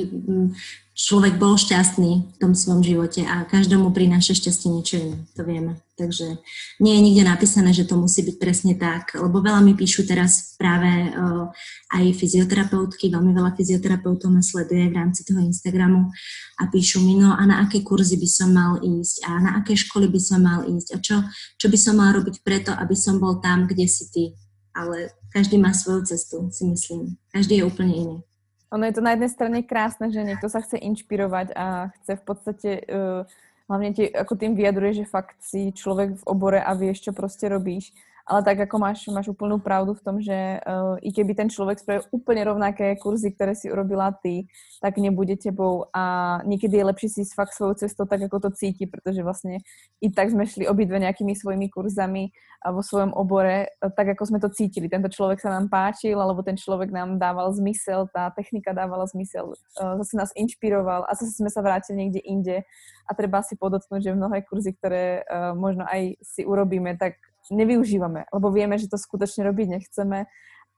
[0.95, 5.83] človek bol šťastný v tom svojom živote a každomu prináša šťastie niečo iné, to vieme.
[5.99, 6.39] Takže
[6.79, 10.55] nie je nikde napísané, že to musí byť presne tak, lebo veľa mi píšu teraz
[10.55, 11.51] práve uh,
[11.91, 16.07] aj fyzioterapeutky, veľmi veľa fyzioterapeutov ma sleduje v rámci toho Instagramu
[16.63, 19.75] a píšu mi, no a na aké kurzy by som mal ísť a na aké
[19.75, 21.27] školy by som mal ísť a čo,
[21.59, 24.25] čo by som mal robiť preto, aby som bol tam, kde si ty.
[24.75, 27.19] Ale každý má svoju cestu, si myslím.
[27.35, 28.17] Každý je úplne iný.
[28.71, 32.25] Ono je to na jednej strane krásne, že niekto sa chce inšpirovať a chce v
[32.27, 33.27] podstate uh,
[33.67, 37.51] hlavne ti ako tým vyjadruje, že fakt si človek v obore a vieš, čo proste
[37.51, 37.91] robíš
[38.25, 40.33] ale tak ako máš, máš úplnú pravdu v tom, že
[40.65, 44.49] uh, i keby ten človek spravil úplne rovnaké kurzy, ktoré si urobila ty,
[44.81, 48.89] tak nebude tebou a niekedy je lepšie si fakt svojou cestou tak, ako to cíti,
[48.89, 49.61] pretože vlastne
[50.01, 52.33] i tak sme šli obidve nejakými svojimi kurzami
[52.65, 54.89] a vo svojom obore, tak ako sme to cítili.
[54.89, 59.53] Tento človek sa nám páčil, alebo ten človek nám dával zmysel, tá technika dávala zmysel,
[59.53, 62.57] uh, zase nás inšpiroval a zase sme sa vrátili niekde inde
[63.05, 67.21] a treba si podotknúť, že mnohé kurzy, ktoré uh, možno aj si urobíme, tak
[67.53, 70.25] nevyužívame, lebo vieme, že to skutočne robiť nechceme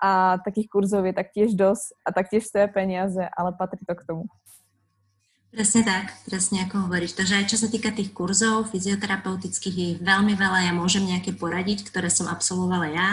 [0.02, 4.24] a takých kurzov je taktiež dosť a taktiež stojí peniaze, ale patrí to k tomu.
[5.56, 7.16] Presne tak, presne ako hovoríš.
[7.16, 11.86] Takže aj čo sa týka tých kurzov fyzioterapeutických, je veľmi veľa, ja môžem nejaké poradiť,
[11.88, 13.08] ktoré som absolvovala ja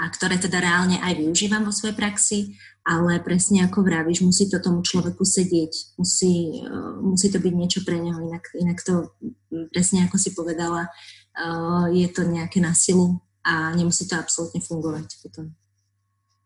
[0.00, 4.58] a ktoré teda reálne aj využívam vo svojej praxi, ale presne ako vravíš, musí to
[4.58, 9.14] tomu človeku sedieť, musí, eh, musí to byť niečo pre neho, inak, inak to
[9.70, 11.19] presne ako si povedala, Eh,
[11.90, 15.54] je to nejaké na silu a nemusí to absolútne fungovať potom.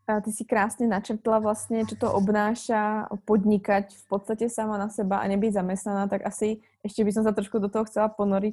[0.04, 5.24] A ty si krásne načrtla vlastne, čo to obnáša podnikať v podstate sama na seba
[5.24, 8.52] a nebyť zamestnaná, tak asi ešte by som sa trošku do toho chcela ponoriť.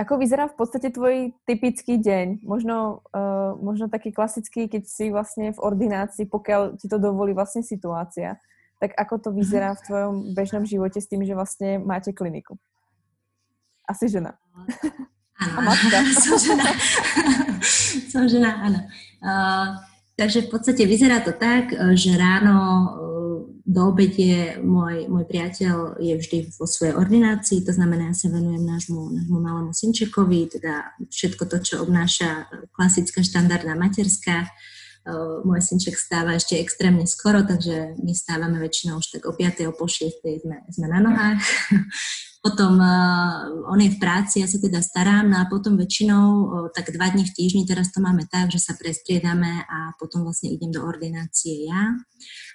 [0.00, 2.44] Ako vyzerá v podstate tvoj typický deň?
[2.44, 7.60] Možno, uh, možno taký klasický, keď si vlastne v ordinácii, pokiaľ ti to dovolí vlastne
[7.60, 8.40] situácia.
[8.80, 12.56] Tak ako to vyzerá v tvojom bežnom živote s tým, že vlastne máte kliniku?
[13.84, 14.36] Asi žena.
[15.36, 15.68] Áno,
[16.24, 16.70] som žena.
[18.12, 18.80] som žena, áno.
[19.20, 19.68] Uh,
[20.16, 26.00] takže v podstate vyzerá to tak, e, že ráno uh, do obede môj, môj priateľ
[26.00, 30.96] je vždy vo svojej ordinácii, to znamená, ja sa venujem nášmu, nášmu malému synčekovi, teda
[31.12, 34.48] všetko to, čo obnáša klasická štandardná materská.
[35.06, 39.70] Uh, môj synček stáva ešte extrémne skoro, takže my stávame väčšinou už tak o 5.
[39.70, 40.18] o po 6.
[40.18, 41.38] sme, sme na nohách.
[42.46, 46.46] Potom uh, on je v práci, ja sa teda starám, no a potom väčšinou uh,
[46.70, 50.54] tak dva dní v týždni, teraz to máme tak, že sa prestriedame a potom vlastne
[50.54, 51.98] idem do ordinácie ja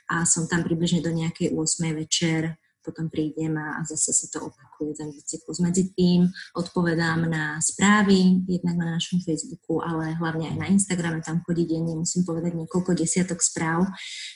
[0.07, 1.91] a som tam približne do nejakej 8.
[1.91, 5.61] večer potom prídem a zase sa to opakuje ten cyklus.
[5.61, 11.45] Medzi tým odpovedám na správy, jednak na našom Facebooku, ale hlavne aj na Instagrame, tam
[11.45, 13.85] chodí denne, musím povedať, niekoľko desiatok správ,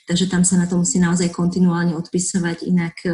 [0.06, 3.14] takže tam sa na to musí naozaj kontinuálne odpisovať, inak eh,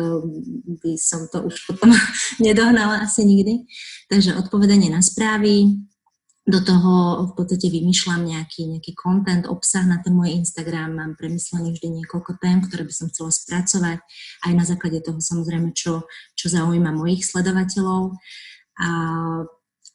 [0.84, 1.92] by som to už potom
[2.46, 3.66] nedohnala asi nikdy.
[4.12, 5.82] Takže odpovedanie na správy,
[6.52, 6.92] do toho
[7.32, 12.38] v podstate vymýšľam nejaký, nejaký content, obsah na ten môj Instagram, mám premyslený vždy niekoľko
[12.44, 14.00] tém, ktoré by som chcela spracovať,
[14.44, 16.04] aj na základe toho samozrejme, čo,
[16.36, 18.20] čo zaujíma mojich sledovateľov.
[18.84, 18.90] A,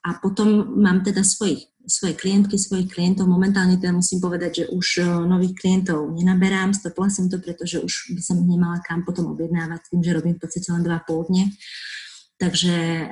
[0.01, 3.31] a potom mám teda svojich, svoje klientky, svojich klientov.
[3.31, 8.17] Momentálne teda musím povedať, že už e, nových klientov nenaberám, stopla som to, pretože už
[8.17, 11.55] by som nemala kam potom objednávať tým, že robím v podstate len dva pôdne.
[12.37, 13.09] Takže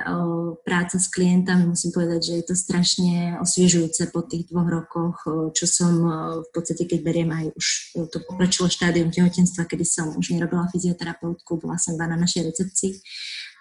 [0.61, 5.17] práca s klientami, musím povedať, že je to strašne osviežujúce po tých dvoch rokoch,
[5.57, 5.97] čo som
[6.45, 7.67] v podstate, keď beriem aj už
[8.13, 13.01] to pokračilo štádium tehotenstva, kedy som už nerobila fyzioterapeutku, bola som iba na našej recepcii.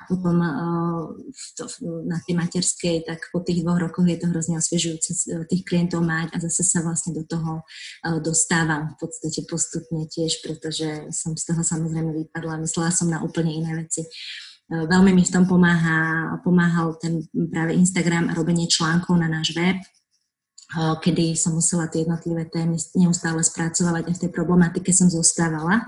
[0.05, 0.37] A potom
[2.05, 6.29] na tej materskej, tak po tých dvoch rokoch je to hrozne osviežujúce tých klientov mať
[6.37, 7.65] a zase sa vlastne do toho
[8.21, 12.61] dostávam v podstate postupne tiež, pretože som z toho samozrejme vypadla.
[12.61, 14.05] Myslela som na úplne iné veci.
[14.65, 17.21] E, veľmi mi v tom pomáha, pomáhal ten
[17.53, 19.87] práve Instagram a robenie článkov na náš web, e,
[21.05, 25.85] kedy som musela tie jednotlivé témy neustále spracovať a v tej problematike som zostávala.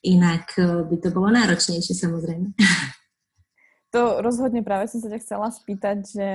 [0.00, 2.56] Inak e, by to bolo náročnejšie samozrejme.
[3.94, 6.28] To rozhodne práve som sa ťa chcela spýtať, že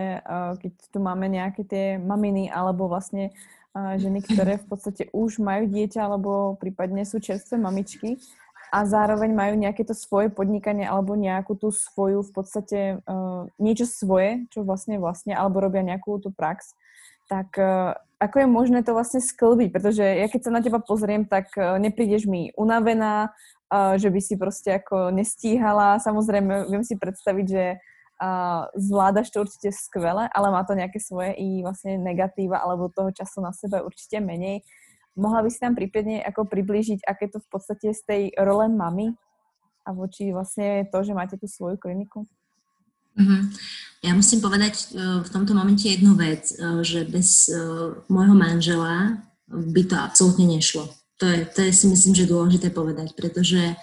[0.66, 3.30] keď tu máme nejaké tie maminy alebo vlastne
[3.76, 8.18] ženy, ktoré v podstate už majú dieťa alebo prípadne sú čerstvé mamičky,
[8.72, 13.84] a zároveň majú nejaké to svoje podnikanie alebo nejakú tú svoju v podstate uh, niečo
[13.84, 16.72] svoje, čo vlastne vlastne, alebo robia nejakú tú prax,
[17.28, 19.76] tak uh, ako je možné to vlastne sklbiť?
[19.76, 23.36] Pretože ja keď sa na teba pozriem, tak uh, neprídeš mi unavená,
[23.68, 26.00] uh, že by si proste ako nestíhala.
[26.00, 31.36] Samozrejme, viem si predstaviť, že uh, zvládaš to určite skvele, ale má to nejaké svoje
[31.36, 34.64] i vlastne negatíva alebo toho času na sebe určite menej.
[35.18, 39.16] Mohla by si tam prípadne ako priblížiť, aké to v podstate z tej role mamy
[39.84, 42.24] a voči vlastne to, že máte tú svoju kliniku?
[43.12, 43.42] Mm-hmm.
[44.08, 46.48] Ja musím povedať v tomto momente jednu vec,
[46.82, 47.52] že bez
[48.08, 49.20] môjho manžela
[49.52, 50.88] by to absolútne nešlo.
[51.20, 53.76] To je, to je si myslím, že dôležité povedať, pretože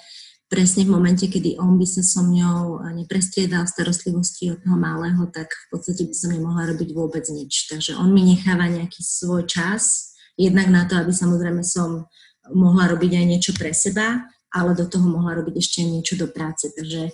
[0.49, 5.53] presne v momente, kedy on by sa so mňou neprestriedal starostlivosti od toho malého, tak
[5.53, 7.69] v podstate by som nemohla robiť vôbec nič.
[7.69, 10.08] Takže on mi necháva nejaký svoj čas,
[10.39, 12.07] jednak na to, aby samozrejme som
[12.55, 14.25] mohla robiť aj niečo pre seba,
[14.55, 16.73] ale do toho mohla robiť ešte niečo do práce.
[16.73, 17.13] Takže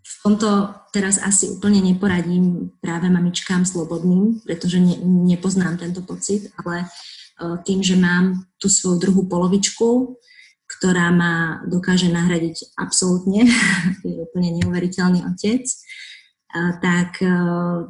[0.00, 4.98] v tomto teraz asi úplne neporadím práve mamičkám slobodným, pretože ne,
[5.32, 10.18] nepoznám tento pocit, ale uh, tým, že mám tú svoju druhú polovičku,
[10.66, 13.46] ktorá ma dokáže nahradiť absolútne,
[14.06, 17.88] je úplne neuveriteľný otec, uh, tak, uh,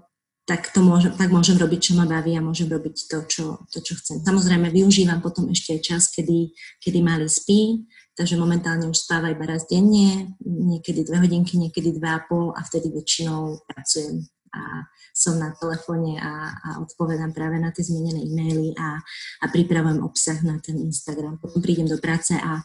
[0.51, 3.79] tak, to môžem, tak môžem robiť, čo ma baví a môžem robiť to, čo, to,
[3.79, 4.19] čo chcem.
[4.19, 6.51] Samozrejme, využívam potom ešte aj čas, kedy,
[6.83, 7.87] kedy mali spí,
[8.19, 12.67] takže momentálne už spáva iba raz denne, niekedy dve hodinky, niekedy dva a pol a
[12.67, 18.75] vtedy väčšinou pracujem a som na telefóne a, a odpovedám práve na tie zmenené e-maily
[18.75, 18.99] a,
[19.39, 21.39] a pripravujem obsah na ten Instagram.
[21.39, 22.59] Potom prídem do práce a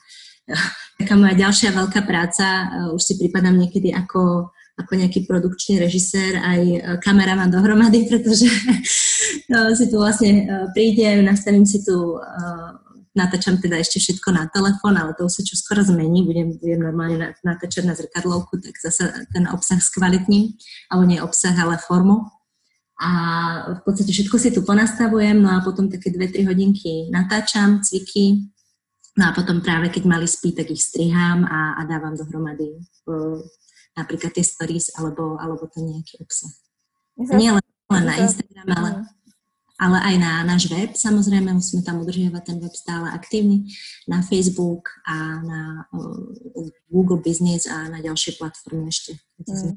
[0.97, 6.61] taká moja ďalšia veľká práca, už si pripadám niekedy ako ako nejaký produkčný režisér, aj
[6.99, 8.51] kameraman dohromady, pretože
[9.47, 12.19] no, si tu vlastne prídem, nastavím si tu
[13.15, 16.83] natáčam teda ešte všetko na telefón, ale to už sa čo skoro zmení, budem, budem
[16.83, 20.51] normálne natáčať na zrkadlovku, tak zase ten obsah skvalitním,
[20.91, 22.27] alebo nie obsah, ale formu.
[22.99, 23.11] A
[23.79, 28.51] v podstate všetko si tu ponastavujem, no a potom také 2-3 hodinky natáčam, cviky,
[29.15, 32.75] no a potom práve keď mali spí, tak ich strihám a, a dávam dohromady
[33.95, 36.51] napríklad tie stories alebo, alebo to nejaký obsah.
[37.15, 38.89] Nie len, len na Instagram, ale
[39.75, 40.95] ale aj na náš web.
[40.95, 43.67] Samozrejme, musíme tam udržiavať ten web stále aktívny,
[44.07, 49.19] na Facebook a na uh, Google Business a na ďalšie platformy ešte.
[49.43, 49.75] Mm.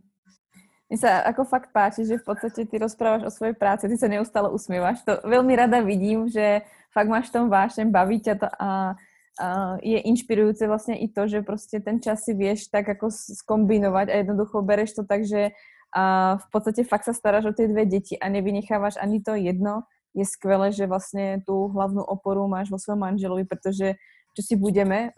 [0.89, 4.09] Mne sa ako fakt páči, že v podstate ty rozprávaš o svojej práci, ty sa
[4.09, 5.05] neustále usmievaš.
[5.05, 8.97] To veľmi rada vidím, že fakt máš v tom vášen, baví ťa to a,
[9.38, 14.07] a je inšpirujúce vlastne i to, že proste ten čas si vieš tak ako skombinovať
[14.11, 15.55] a jednoducho bereš to tak, že
[15.88, 19.88] a v podstate fakt sa staráš o tie dve deti a nevynechávaš ani to jedno,
[20.12, 23.96] je skvelé, že vlastne tú hlavnú oporu máš vo svojom manželovi, pretože
[24.37, 25.16] čo si budeme,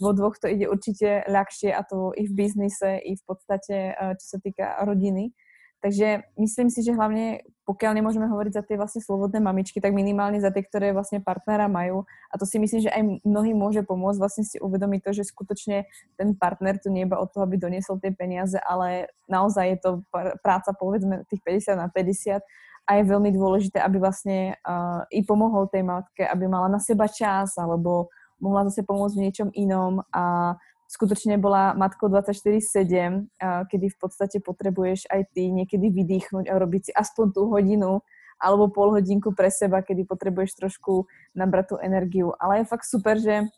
[0.00, 4.26] vo dvoch to ide určite ľahšie a to i v biznise, i v podstate, čo
[4.26, 5.36] sa týka rodiny.
[5.86, 10.42] Takže myslím si, že hlavne pokiaľ nemôžeme hovoriť za tie vlastne slobodné mamičky, tak minimálne
[10.42, 12.02] za tie, ktoré vlastne partnera majú.
[12.26, 14.18] A to si myslím, že aj mnohým môže pomôcť.
[14.18, 15.86] Vlastne si uvedomiť to, že skutočne
[16.18, 19.90] ten partner tu nie iba od toho, aby doniesol tie peniaze, ale naozaj je to
[20.42, 22.42] práca povedzme tých 50 na 50
[22.86, 27.06] a je veľmi dôležité, aby vlastne uh, i pomohol tej matke, aby mala na seba
[27.06, 28.10] čas alebo
[28.42, 30.02] mohla zase pomôcť v niečom inom.
[30.10, 30.54] A
[30.86, 33.28] skutočne bola matkou 24-7,
[33.70, 38.02] kedy v podstate potrebuješ aj ty niekedy vydýchnuť a robiť si aspoň tú hodinu
[38.36, 42.36] alebo pol hodinku pre seba, kedy potrebuješ trošku nabrať tú energiu.
[42.36, 43.48] Ale je fakt super, že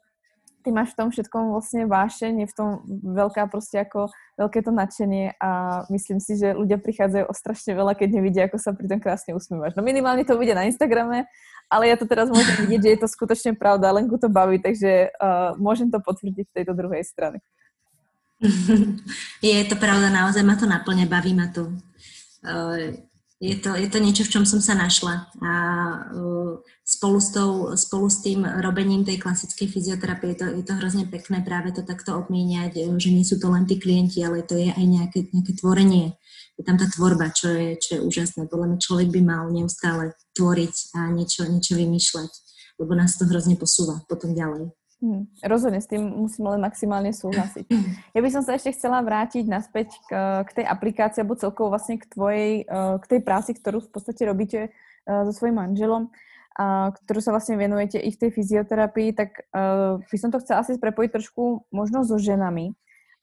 [0.62, 4.70] ty máš v tom všetkom vlastne vášeň, je v tom veľká proste ako veľké to
[4.74, 8.86] nadšenie a myslím si, že ľudia prichádzajú o strašne veľa, keď nevidia, ako sa pri
[8.86, 9.74] tom krásne usmievaš.
[9.74, 11.30] No minimálne to bude na Instagrame,
[11.68, 15.12] ale ja to teraz môžem vidieť, že je to skutočne pravda, Lenku to baví, takže
[15.20, 17.38] uh, môžem to potvrdiť z tejto druhej strany.
[19.44, 21.74] Je to pravda, naozaj ma to naplne, baví ma to.
[22.40, 22.94] Uh,
[23.38, 25.31] je to, je to niečo, v čom som sa našla.
[25.42, 25.52] A
[26.11, 30.74] uh, spolu, s tou, spolu s tým robením tej klasickej fyzioterapie je to, je to
[30.74, 34.59] hrozne pekné práve to takto obmieniať, že nie sú to len tí klienti, ale to
[34.59, 36.18] je aj nejaké, nejaké tvorenie
[36.58, 38.50] je tam tá tvorba, čo je, čo je úžasné.
[38.50, 42.30] Podľa mňa človek by mal neustále tvoriť a niečo, niečo vymýšľať,
[42.82, 44.74] lebo nás to hrozne posúva potom ďalej.
[44.98, 47.70] Hmm, rozhodne, s tým musím len maximálne súhlasiť.
[48.18, 52.02] Ja by som sa ešte chcela vrátiť naspäť k, k tej aplikácii, alebo celkovo vlastne
[52.02, 52.66] k tvojej,
[52.98, 54.70] k tej práci, ktorú v podstate robíte e,
[55.06, 56.10] so svojím manželom,
[56.58, 60.66] a, ktorú sa vlastne venujete i v tej fyzioterapii, tak uh, by som to chcela
[60.66, 62.74] asi prepojiť trošku možno so ženami,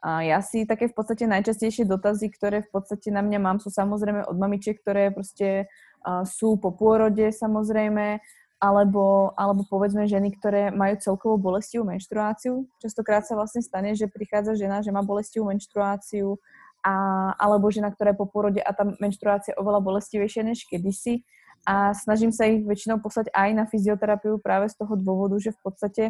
[0.03, 3.73] a ja si také v podstate najčastejšie dotazy, ktoré v podstate na mňa mám, sú
[3.73, 5.65] samozrejme od mamičiek, ktoré proste
[6.05, 8.21] uh, sú po pôrode samozrejme,
[8.62, 12.65] alebo, alebo povedzme ženy, ktoré majú celkovú bolestivú menštruáciu.
[12.79, 16.39] Častokrát sa vlastne stane, že prichádza žena, že má bolestivú menštruáciu,
[16.86, 16.93] a,
[17.41, 21.25] alebo žena, ktorá je po pôrode a tá menštruácia je oveľa bolestivejšia než kedysi.
[21.65, 25.60] A snažím sa ich väčšinou poslať aj na fyzioterapiu práve z toho dôvodu, že v
[25.65, 26.03] podstate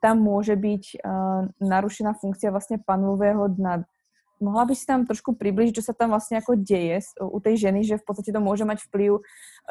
[0.00, 3.84] tam môže byť uh, narušená funkcia vlastne panového dna
[4.40, 7.84] mohla by si tam trošku približiť, čo sa tam vlastne ako deje u tej ženy,
[7.84, 9.20] že v podstate to môže mať vplyv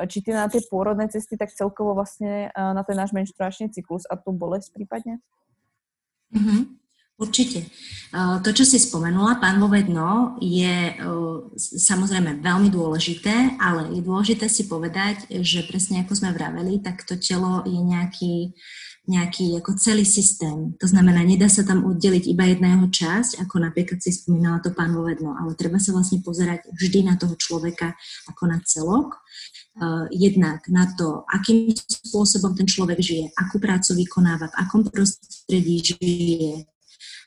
[0.05, 4.13] či ty na tie pôrodné cesty, tak celkovo vlastne na ten náš menštruačný cyklus a
[4.15, 5.17] tú bolesť prípadne?
[6.29, 6.61] Mm-hmm.
[7.19, 7.67] Určite.
[8.15, 10.95] To, čo si spomenula, pánové dno, je
[11.59, 17.19] samozrejme veľmi dôležité, ale je dôležité si povedať, že presne ako sme vraveli, tak to
[17.19, 18.55] telo je nejaký
[19.07, 20.75] nejaký ako celý systém.
[20.77, 24.75] To znamená, nedá sa tam oddeliť iba jedna jeho časť, ako napríklad si spomínala to
[24.75, 27.95] pán vedno, ale treba sa vlastne pozerať vždy na toho človeka
[28.29, 29.17] ako na celok.
[29.79, 35.79] Uh, jednak na to, akým spôsobom ten človek žije, akú prácu vykonáva, v akom prostredí
[35.79, 36.67] žije,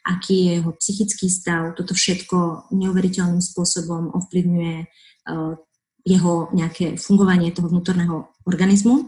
[0.04, 1.72] aký je jeho psychický stav.
[1.78, 5.54] Toto všetko neuveriteľným spôsobom ovplyvňuje uh,
[6.02, 9.06] jeho nejaké fungovanie toho vnútorného organizmu.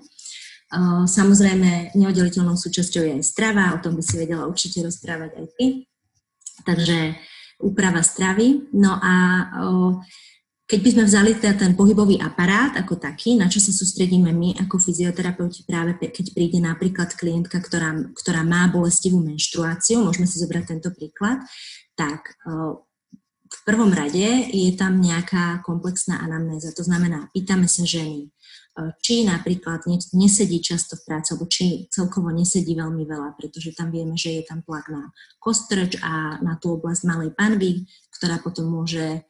[1.08, 5.66] Samozrejme, neoddeliteľnou súčasťou je aj strava, o tom by si vedela určite rozprávať aj ty.
[6.64, 6.98] Takže
[7.60, 8.72] úprava stravy.
[8.74, 9.14] No a
[10.64, 14.56] keď by sme vzali teda ten pohybový aparát ako taký, na čo sa sústredíme my
[14.64, 20.64] ako fyzioterapeuti práve keď príde napríklad klientka, ktorá, ktorá má bolestivú menštruáciu, môžeme si zobrať
[20.74, 21.44] tento príklad,
[21.94, 22.32] tak
[23.44, 26.74] v prvom rade je tam nejaká komplexná anamnéza.
[26.74, 28.32] To znamená, pýtame sa ženy,
[28.98, 29.86] či napríklad
[30.18, 34.42] nesedí často v práci, alebo či celkovo nesedí veľmi veľa, pretože tam vieme, že je
[34.42, 37.86] tam tlak na kostrč a na tú oblasť malej panvy,
[38.18, 39.22] ktorá potom môže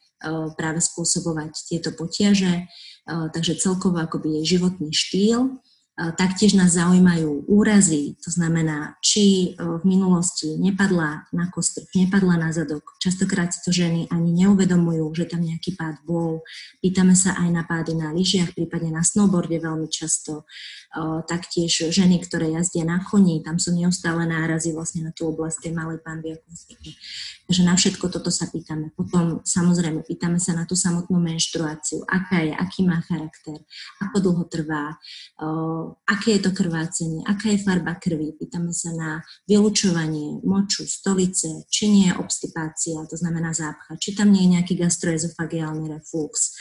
[0.57, 2.65] práve spôsobovať tieto potiaže.
[3.05, 5.61] Takže celkovo akoby je životný štýl
[5.95, 12.51] Taktiež nás zaujímajú úrazy, to znamená, či e, v minulosti nepadla na kostrk, nepadla na
[12.51, 12.99] zadok.
[12.99, 16.43] Častokrát si to ženy ani neuvedomujú, že tam nejaký pád bol.
[16.83, 20.43] Pýtame sa aj na pády na lyžiach, prípadne na snowboarde veľmi často.
[20.43, 25.71] E, taktiež ženy, ktoré jazdia na koni, tam sú neustále nárazy vlastne na tú oblasť
[25.71, 26.99] tej malej panvy a kostrky.
[27.47, 28.91] Takže na všetko toto sa pýtame.
[28.99, 33.63] Potom samozrejme pýtame sa na tú samotnú menštruáciu, aká je, aký má charakter,
[34.03, 38.37] ako dlho trvá, e, aké je to krvácenie, aká je farba krvi.
[38.37, 39.11] Pýtame sa na
[39.49, 44.75] vylučovanie moču, stolice, či nie je obstipácia, to znamená zápcha, či tam nie je nejaký
[44.81, 46.55] gastroezofagiálny reflux.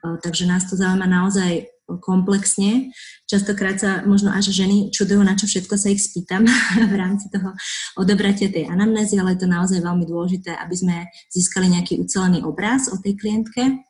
[0.00, 1.68] Takže nás to zaujíma naozaj
[2.00, 2.94] komplexne.
[3.26, 6.46] Častokrát sa možno až ženy čudujú, na čo všetko sa ich spýtam
[6.92, 7.50] v rámci toho
[7.98, 10.96] odobratia tej anamnézy, ale je to naozaj veľmi dôležité, aby sme
[11.34, 13.89] získali nejaký ucelený obraz o tej klientke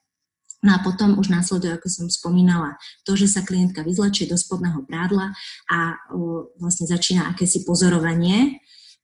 [0.61, 2.77] No a potom už následuje, ako som spomínala,
[3.09, 5.33] to, že sa klientka vyzlečie do spodného prádla
[5.73, 5.97] a
[6.61, 8.61] vlastne začína akési pozorovanie.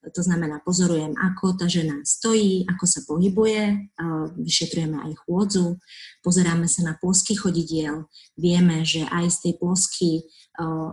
[0.06, 3.90] To znamená, pozorujem, ako tá žena stojí, ako sa pohybuje,
[4.38, 5.82] vyšetrujeme aj chôdzu,
[6.22, 8.06] pozeráme sa na plosky chodidiel,
[8.38, 10.10] vieme, že aj z tej plosky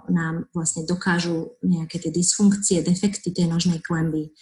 [0.09, 4.33] nám vlastne dokážu nejaké tie dysfunkcie, defekty tej nožnej klemby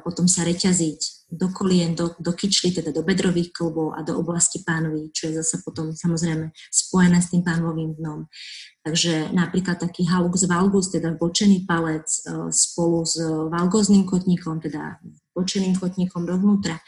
[0.00, 4.62] potom sa reťaziť do kolien, do, do kyčly, teda do bedrových klbov a do oblasti
[4.62, 8.28] pánvy, čo je zase potom samozrejme spojené s tým pánvovým dnom.
[8.84, 12.04] Takže napríklad taký halux valgus, teda bočený palec
[12.52, 13.16] spolu s
[13.48, 15.00] valgozným kotníkom, teda
[15.34, 16.78] bočeným kotníkom dovnútra,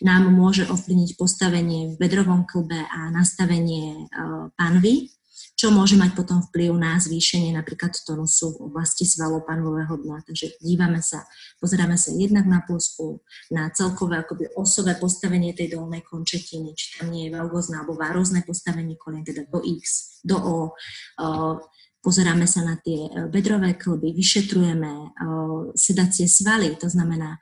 [0.00, 4.08] nám môže ovplyvniť postavenie v bedrovom klbe a nastavenie
[4.56, 5.12] pánvy,
[5.60, 10.24] čo môže mať potom vplyv na zvýšenie napríklad tonusu v oblasti svalov panvového dna.
[10.24, 11.28] Takže dívame sa,
[11.60, 13.20] pozeráme sa jednak na plusku,
[13.52, 18.40] na celkové akoby osové postavenie tej dolnej končetiny, či tam nie je valgozné alebo várózne
[18.40, 20.56] postavenie kolien, teda do X, do O.
[22.00, 25.12] Pozeráme sa na tie bedrové klby, vyšetrujeme
[25.76, 27.36] sedacie svaly, to znamená,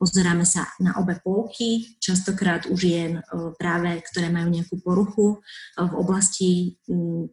[0.00, 3.20] pozeráme sa na obe polky, častokrát u žien
[3.60, 5.44] práve, ktoré majú nejakú poruchu
[5.76, 6.80] v oblasti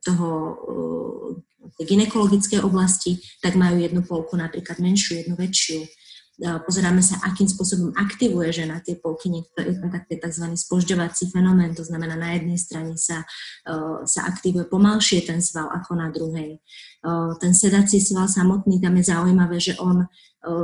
[0.04, 0.30] toho
[1.80, 5.88] ginekologickej oblasti, tak majú jednu polku napríklad menšiu, jednu väčšiu
[6.38, 10.46] pozeráme sa, akým spôsobom aktivuje žena tie polky, niektoré, je tam taký tzv.
[10.54, 13.26] spožďovací fenomén, to znamená na jednej strane sa,
[14.06, 16.62] sa aktivuje pomalšie ten sval ako na druhej.
[17.42, 20.06] Ten sedací sval samotný, tam je zaujímavé, že on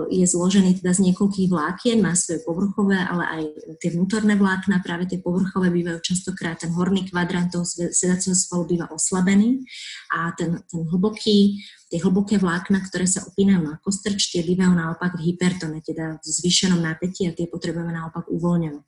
[0.07, 3.41] je zložený teda z niekoľkých vlákien, má svoje povrchové, ale aj
[3.83, 8.87] tie vnútorné vlákna, práve tie povrchové bývajú častokrát, ten horný kvadrant toho sedacieho svalu býva
[8.93, 9.65] oslabený
[10.13, 11.59] a ten, ten hlboký,
[11.93, 16.25] tie hlboké vlákna, ktoré sa opínajú na kostrč, tie bývajú naopak v hypertone, teda v
[16.25, 18.81] zvýšenom napätí a tie potrebujeme naopak uvoľňovať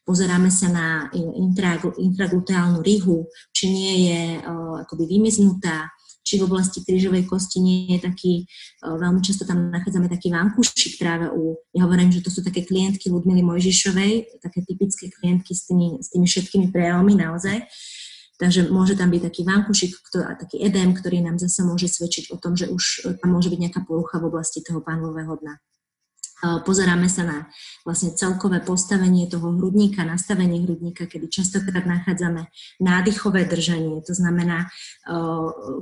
[0.00, 1.06] pozeráme sa na
[2.02, 5.86] intragluteálnu rihu, či nie je uh, akoby vymiznutá,
[6.20, 11.00] či v oblasti krížovej kosti nie je taký, e, veľmi často tam nachádzame taký vankušik
[11.00, 15.66] práve u, ja hovorím, že to sú také klientky Ludmily Mojžišovej, také typické klientky s
[15.66, 17.64] tými, s tými všetkými prejavmi naozaj.
[18.40, 22.56] Takže môže tam byť taký vankušik, taký edém, ktorý nám zase môže svedčiť o tom,
[22.56, 25.60] že už tam môže byť nejaká porucha v oblasti toho pánového dna.
[26.40, 27.38] Pozeráme sa na
[27.84, 32.48] vlastne celkové postavenie toho hrudníka, nastavenie hrudníka, kedy častokrát nachádzame
[32.80, 34.00] nádychové držanie.
[34.08, 34.72] To znamená,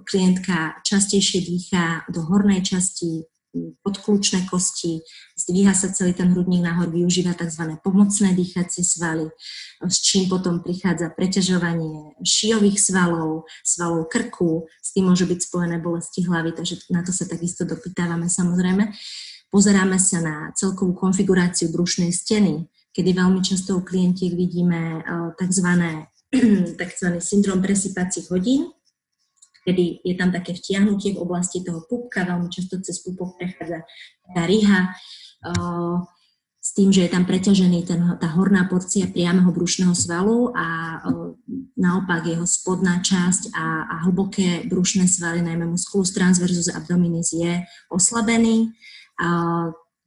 [0.02, 3.30] klientka častejšie dýchá do hornej časti
[3.82, 5.00] podklúčne kosti,
[5.38, 7.78] zdvíha sa celý ten hrudník nahor, využíva tzv.
[7.80, 9.28] pomocné dýchacie svaly,
[9.84, 16.26] s čím potom prichádza preťažovanie šijových svalov, svalov krku, s tým môže byť spojené bolesti
[16.26, 18.90] hlavy, takže na to sa takisto dopýtávame samozrejme.
[19.48, 25.68] Pozeráme sa na celkovú konfiguráciu brušnej steny, kedy veľmi často u klientiek vidíme eh, tzv.
[26.80, 27.09] tzv.
[27.22, 28.68] syndrom presypacích hodín,
[29.68, 33.84] kedy je tam také vtiahnutie v oblasti toho pupka, veľmi často cez pupok prechádza
[34.32, 34.96] tá riha,
[35.44, 35.96] eh,
[36.58, 40.66] s tým, že je tam preťažený ten, tá horná porcia priameho brušného svalu a
[40.96, 41.36] eh,
[41.76, 47.60] naopak jeho spodná časť a, a hlboké brušné svaly, najmä musculus transversus abdominis je
[47.92, 48.72] oslabený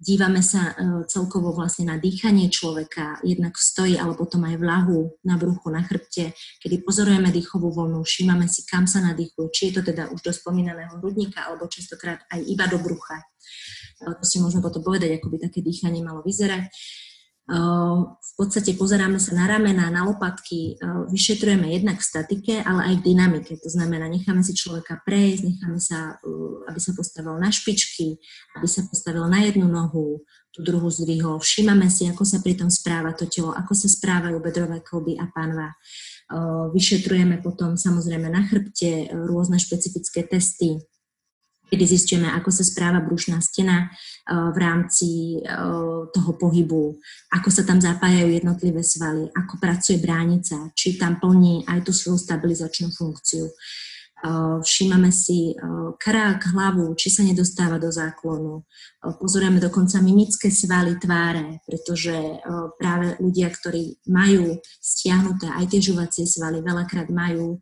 [0.02, 4.64] Dívame sa e, celkovo vlastne na dýchanie človeka, jednak v stoji, ale potom aj v
[4.66, 9.70] lahu, na bruchu, na chrbte, kedy pozorujeme dýchovú voľnu, všímame si, kam sa nadýchuje, či
[9.70, 13.22] je to teda už do spomínaného hrudníka, alebo častokrát aj iba do brucha.
[13.22, 13.26] E,
[14.18, 16.66] to si môžeme potom povedať, ako by také dýchanie malo vyzerať.
[17.52, 20.80] V podstate pozeráme sa na ramena, na lopatky,
[21.12, 23.60] vyšetrujeme jednak v statike, ale aj v dynamike.
[23.60, 26.16] To znamená, necháme si človeka prejsť, necháme sa,
[26.72, 28.16] aby sa postavil na špičky,
[28.56, 31.44] aby sa postavil na jednu nohu, tú druhú zdvihol.
[31.44, 35.28] Všímame si, ako sa pri tom správa to telo, ako sa správajú bedrové kolby a
[35.32, 35.76] panva.
[36.72, 40.80] Vyšetrujeme potom samozrejme na chrbte rôzne špecifické testy,
[41.72, 43.88] kedy zistíme, ako sa správa brušná stena
[44.28, 45.40] v rámci
[46.12, 47.00] toho pohybu,
[47.32, 52.20] ako sa tam zapájajú jednotlivé svaly, ako pracuje bránica, či tam plní aj tú svoju
[52.20, 53.48] stabilizačnú funkciu.
[54.62, 55.58] Všímame si
[55.98, 58.62] krák, hlavu, či sa nedostáva do záklonu.
[59.02, 62.14] Pozorujeme dokonca mimické svaly tváre, pretože
[62.78, 67.58] práve ľudia, ktorí majú stiahnuté aj tie žuvacie svaly, veľakrát majú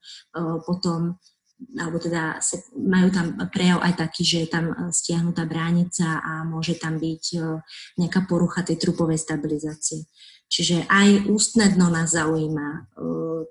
[0.67, 1.15] potom
[1.75, 2.39] alebo teda
[2.79, 7.23] majú tam prejav aj taký, že je tam e, stiahnutá bránica a môže tam byť
[7.35, 7.39] e,
[7.99, 10.07] nejaká porucha tej trupovej stabilizácie.
[10.49, 12.67] Čiže aj ústne dno nás zaujíma.
[12.71, 12.79] E,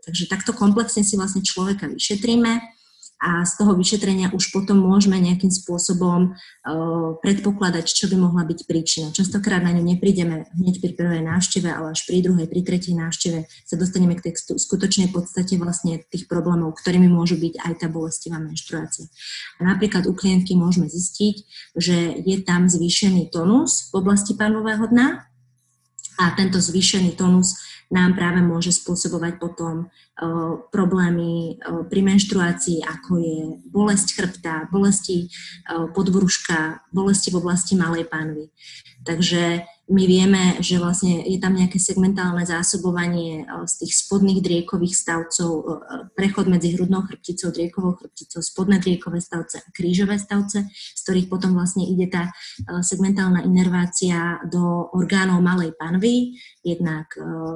[0.00, 2.77] takže takto komplexne si vlastne človeka vyšetríme
[3.18, 8.64] a z toho vyšetrenia už potom môžeme nejakým spôsobom uh, predpokladať, čo by mohla byť
[8.64, 9.10] príčina.
[9.10, 13.38] Častokrát na ňu neprídeme hneď pri prvej návšteve, ale až pri druhej, pri tretej návšteve
[13.44, 18.38] sa dostaneme k tej skutočnej podstate vlastne tých problémov, ktorými môžu byť aj tá bolestivá
[18.38, 19.10] menštruácia.
[19.58, 21.36] A napríklad u klientky môžeme zistiť,
[21.74, 25.26] že je tam zvýšený tonus v oblasti panového dna
[26.18, 27.58] a tento zvýšený tonus
[27.88, 33.38] nám práve môže spôsobovať potom uh, problémy uh, pri menštruácii, ako je
[33.72, 38.52] bolesť chrbta, bolesti uh, podbruška, bolesti v oblasti malej pánvy.
[39.06, 45.80] Takže my vieme, že vlastne je tam nejaké segmentálne zásobovanie z tých spodných driekových stavcov,
[46.12, 51.56] prechod medzi hrudnou chrbticou, driekovou chrbticou, spodné driekové stavce a krížové stavce, z ktorých potom
[51.56, 52.28] vlastne ide tá
[52.84, 57.08] segmentálna inervácia do orgánov malej panvy, jednak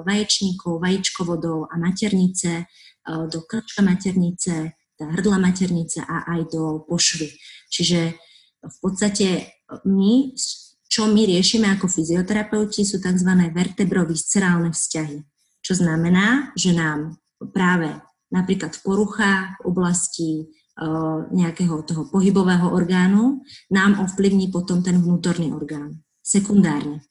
[0.09, 2.65] vaječníkov, vajíčkovodov a maternice,
[3.05, 7.29] do krčka maternice, hrdla maternice a aj do pošvy.
[7.69, 8.17] Čiže
[8.63, 9.53] v podstate
[9.85, 10.33] my
[10.93, 13.33] čo my riešime ako fyzioterapeuti, sú tzv.
[13.49, 15.25] vertebroviscerálne vzťahy.
[15.65, 17.17] Čo znamená, že nám
[17.57, 17.97] práve
[18.29, 20.31] napríklad v poruchách v oblasti
[21.33, 23.41] nejakého toho pohybového orgánu
[23.73, 26.01] nám ovplyvní potom ten vnútorný orgán.
[26.21, 27.05] Sekundárne.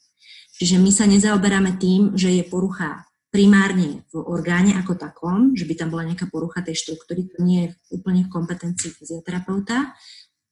[0.62, 5.74] Čiže my sa nezaoberáme tým, že je porucha primárne v orgáne ako takom, že by
[5.74, 9.96] tam bola nejaká porucha tej štruktúry, to nie je úplne v kompetencii fyzioterapeuta,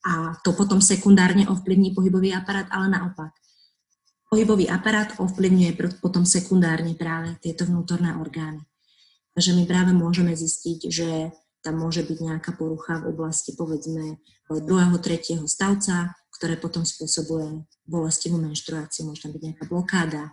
[0.06, 3.36] a to potom sekundárne ovplyvní pohybový aparát, ale naopak.
[4.30, 8.62] Pohybový aparát ovplyvňuje potom sekundárne práve tieto vnútorné orgány.
[9.34, 11.10] Takže my práve môžeme zistiť, že
[11.60, 18.40] tam môže byť nejaká porucha v oblasti povedzme druhého, tretieho stavca, ktoré potom spôsobuje bolestivú
[18.40, 20.32] menštruáciu, môže tam byť nejaká blokáda,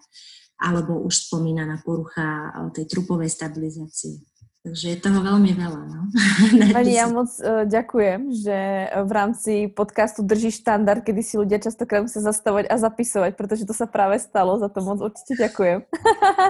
[0.57, 4.23] alebo už spomínaná porucha tej trupovej stabilizácie.
[4.67, 5.81] Takže je toho veľmi veľa.
[5.87, 6.01] No.
[6.75, 8.59] Pani, ja moc uh, ďakujem, že
[8.91, 13.71] v rámci podcastu drží štandard, kedy si ľudia častokrát musia zastavovať a zapisovať, pretože to
[13.71, 15.87] sa práve stalo, za to moc určite ďakujem.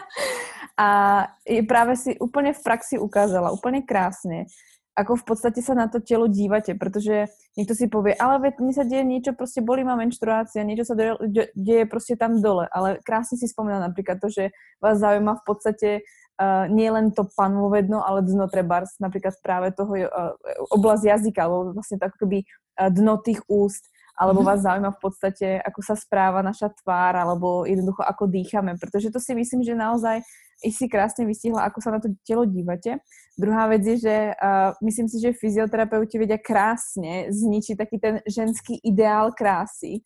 [0.88, 0.88] a
[1.68, 4.48] práve si úplne v praxi ukázala, úplne krásne,
[4.96, 8.72] ako v podstate sa na to telo dívate, pretože niekto si povie, ale veď mne
[8.72, 11.20] sa deje niečo, proste bolí ma menštruácia, niečo sa deje,
[11.52, 15.88] deje proste tam dole, ale krásne si spomínala napríklad to, že vás zaujíma v podstate
[16.40, 20.32] uh, nie len to panvové dno, ale dno trebárs, napríklad práve toho uh,
[20.72, 22.44] oblasť jazyka, alebo vlastne tak akoby
[22.80, 24.48] uh, dno tých úst alebo mhm.
[24.48, 29.20] vás zaujíma v podstate, ako sa správa naša tvár, alebo jednoducho ako dýchame, pretože to
[29.20, 30.24] si myslím, že naozaj
[30.64, 32.96] i si krásne vystihla, ako sa na to telo dívate.
[33.36, 38.80] Druhá vec je, že uh, myslím si, že fyzioterapeuti vedia krásne zničiť taký ten ženský
[38.80, 40.00] ideál krásy,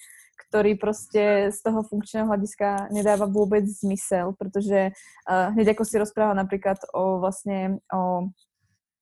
[0.46, 6.32] ktorý proste z toho funkčného hľadiska nedáva vôbec zmysel, pretože uh, hneď ako si rozpráva
[6.32, 8.32] napríklad o vlastne o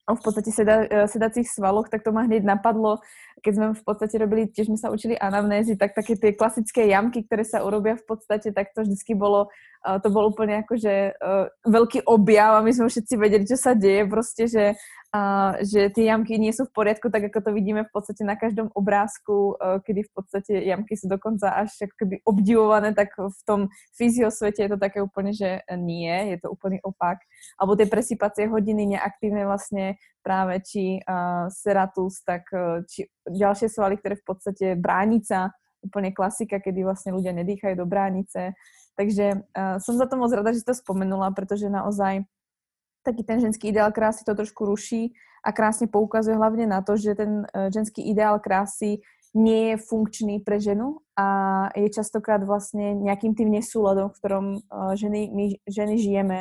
[0.08, 3.04] v podstate seda, e, sedacích svaloch, tak to ma hneď napadlo,
[3.44, 7.28] keď sme v podstate robili, tiež sme sa učili anamnézy, tak také tie klasické jamky,
[7.28, 9.52] ktoré sa urobia v podstate, tak to vždycky bolo,
[9.96, 14.04] to bol úplne akože uh, veľký objav a my sme všetci vedeli, čo sa deje,
[14.04, 14.76] proste, že
[15.08, 18.36] a že tie jamky nie sú v poriadku, tak ako to vidíme v podstate na
[18.36, 23.72] každom obrázku, e, kedy v podstate jamky sú dokonca až keby obdivované, tak v tom
[23.96, 27.24] fyziosvete je to také úplne, že nie, je to úplný opak.
[27.56, 33.96] Alebo tie presýpacie hodiny neaktívne vlastne práve či uh, seratus, tak uh, či ďalšie svaly,
[33.96, 38.52] ktoré v podstate bránica, úplne klasika, kedy vlastne ľudia nedýchajú do bránice.
[38.98, 42.26] Takže uh, som za to moc rada, že to spomenula, pretože naozaj
[43.06, 47.14] taký ten ženský ideál krásy to trošku ruší a krásne poukazuje hlavne na to, že
[47.14, 49.00] ten e, ženský ideál krásy
[49.32, 54.60] nie je funkčný pre ženu a je častokrát vlastne nejakým tým nesúladom, v ktorom e,
[54.98, 56.38] ženy, my ženy žijeme.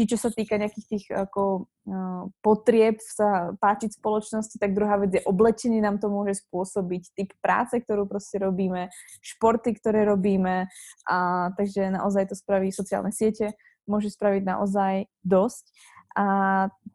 [0.00, 5.20] Či čo sa týka nejakých tých ako, uh, potrieb sa páčiť spoločnosti, tak druhá vec
[5.20, 8.88] je oblečenie nám to môže spôsobiť, typ práce, ktorú proste robíme,
[9.20, 10.72] športy, ktoré robíme
[11.04, 11.16] a
[11.52, 13.52] takže naozaj to spraví sociálne siete,
[13.84, 15.68] môže spraviť naozaj dosť.
[16.16, 16.24] A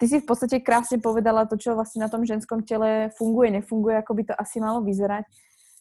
[0.01, 4.01] ty si v podstate krásne povedala to, čo vlastne na tom ženskom tele funguje, nefunguje,
[4.01, 5.30] ako by to asi malo vyzerať.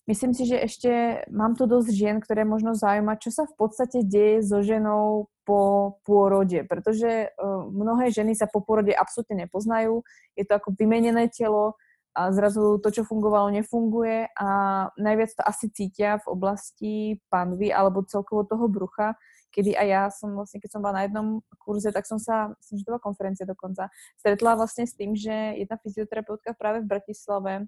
[0.04, 0.90] Myslím si, že ešte
[1.32, 5.96] mám tu dosť žien, ktoré možno zaujíma, čo sa v podstate deje so ženou po
[6.04, 10.04] pôrode, pretože uh, mnohé ženy sa po pôrode absolútne nepoznajú,
[10.36, 11.80] je to ako vymenené telo
[12.14, 14.48] a zrazu to, čo fungovalo, nefunguje a
[15.00, 16.92] najviac to asi cítia v oblasti
[17.26, 19.18] panvy alebo celkovo toho brucha,
[19.50, 22.76] kedy aj ja som vlastne, keď som bola na jednom kurze, tak som sa, myslím,
[22.76, 23.90] že to bola konferencia dokonca,
[24.20, 27.66] stretla vlastne s tým, že jedna fyzioterapeutka práve v Bratislave,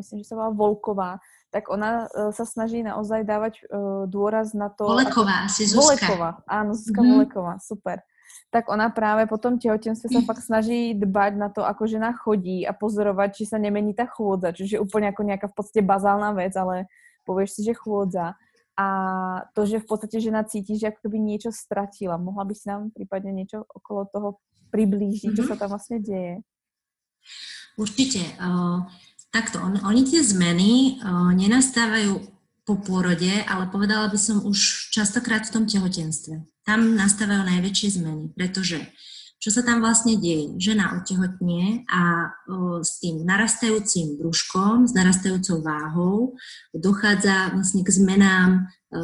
[0.00, 1.10] myslím, že sa volá Volková,
[1.50, 4.88] tak ona uh, sa snaží naozaj dávať uh, dôraz na to...
[4.88, 5.80] Voleková, asi Zuzka.
[5.82, 7.12] Voleková, áno, Zuzka mm-hmm.
[7.14, 8.02] Voleková, super
[8.54, 12.62] tak ona práve po tom tehotenstve sa fakt snaží dbať na to, ako žena chodí
[12.62, 16.54] a pozorovať, či sa nemení tá chôdza, čiže úplne ako nejaká v podstate bazálna vec,
[16.54, 16.86] ale
[17.26, 18.38] povieš si, že chôdza
[18.78, 18.86] a
[19.58, 22.14] to, že v podstate žena cíti, že ako keby niečo stratila.
[22.14, 24.28] Mohla by si nám prípadne niečo okolo toho
[24.70, 25.38] priblížiť, mm-hmm.
[25.42, 26.42] čo sa tam vlastne deje?
[27.74, 28.22] Určite.
[28.38, 28.86] Uh,
[29.34, 32.22] takto, on, oni tie zmeny uh, nenastávajú
[32.64, 36.46] po pôrode, ale povedala by som už častokrát v tom tehotenstve.
[36.64, 38.80] Tam nastávajú najväčšie zmeny, pretože
[39.36, 40.56] čo sa tam vlastne deje?
[40.56, 46.16] Žena otehotnie a o, s tým narastajúcim brúškom, s narastajúcou váhou
[46.72, 48.50] dochádza vlastne k zmenám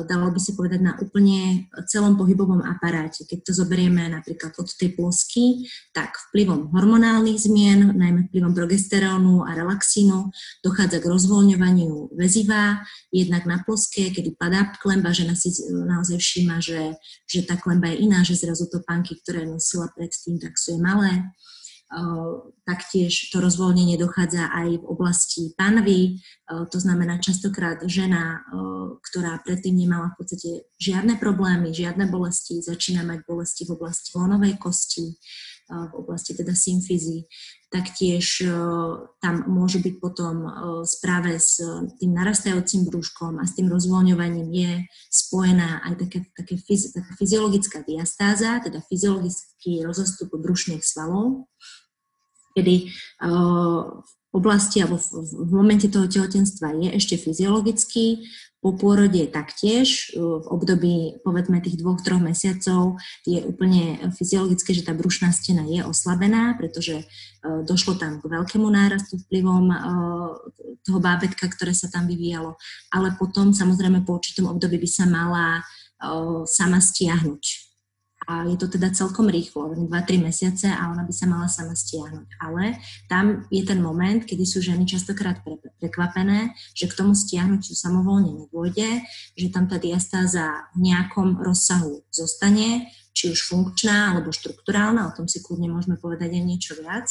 [0.07, 3.27] dalo by sa povedať, na úplne celom pohybovom aparáte.
[3.27, 9.55] Keď to zoberieme napríklad od tej plosky, tak vplyvom hormonálnych zmien, najmä vplyvom progesterónu a
[9.55, 10.31] relaxínu,
[10.63, 12.81] dochádza k rozvoľňovaniu väziva,
[13.11, 16.95] jednak na ploske, kedy padá klemba, žena si naozaj všíma, že,
[17.27, 20.81] že tá klemba je iná, že zrazu to panky, ktoré nosila predtým, tak sú je
[20.81, 21.27] malé
[22.63, 28.47] taktiež to rozvoľnenie dochádza aj v oblasti panvy, to znamená častokrát žena,
[29.11, 34.55] ktorá predtým nemala v podstate žiadne problémy, žiadne bolesti, začína mať bolesti v oblasti lonovej
[34.63, 35.19] kosti,
[35.71, 37.31] v oblasti teda symfízy,
[37.71, 38.43] taktiež
[39.23, 40.43] tam môžu byť potom
[40.83, 41.63] správe s
[42.03, 44.73] tým narastajúcim brúškom a s tým rozvoľňovaním je
[45.09, 46.55] spojená aj taká, také,
[46.91, 51.47] taká fyziologická diastáza, teda fyziologický rozostup brušných svalov,
[52.59, 52.91] kedy
[54.31, 58.27] v oblasti alebo v, momente toho tehotenstva je ešte fyziologický,
[58.61, 64.93] po pôrode taktiež, v období povedzme tých dvoch, troch mesiacov je úplne fyziologické, že tá
[64.93, 67.09] brušná stena je oslabená, pretože
[67.41, 69.73] došlo tam k veľkému nárastu vplyvom
[70.85, 72.61] toho bábetka, ktoré sa tam vyvíjalo,
[72.93, 75.65] ale potom samozrejme po určitom období by sa mala
[76.45, 77.70] sama stiahnuť
[78.31, 79.91] a je to teda celkom rýchlo, 2-3
[80.23, 82.39] mesiace a ona by sa mala sama stiahnuť.
[82.39, 82.79] Ale
[83.11, 88.47] tam je ten moment, kedy sú ženy častokrát pre, prekvapené, že k tomu stiahnutiu samovolne
[88.47, 89.03] nedôjde,
[89.35, 95.27] že tam tá diastáza v nejakom rozsahu zostane, či už funkčná alebo štruktúrálna, o tom
[95.27, 97.11] si kľudne môžeme povedať aj niečo viac.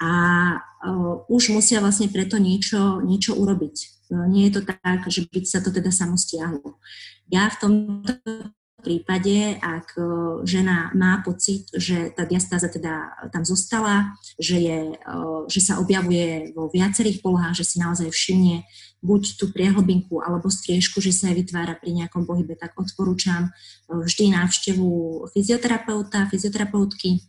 [0.00, 0.10] A
[0.56, 4.08] uh, už musia vlastne preto niečo, niečo urobiť.
[4.08, 6.80] Uh, nie je to tak, že by sa to teda samo stiahlo.
[7.28, 8.16] Ja v tomto
[8.80, 10.02] prípade, ak e,
[10.48, 15.16] žena má pocit, že tá diastáza teda tam zostala, že, je, e,
[15.46, 18.64] že sa objavuje vo viacerých polohách, že si naozaj všimne
[19.00, 23.50] buď tú priehlbinku alebo striežku, že sa jej vytvára pri nejakom pohybe, tak odporúčam e,
[24.00, 24.88] vždy návštevu
[25.32, 27.20] fyzioterapeuta, fyzioterapeutky,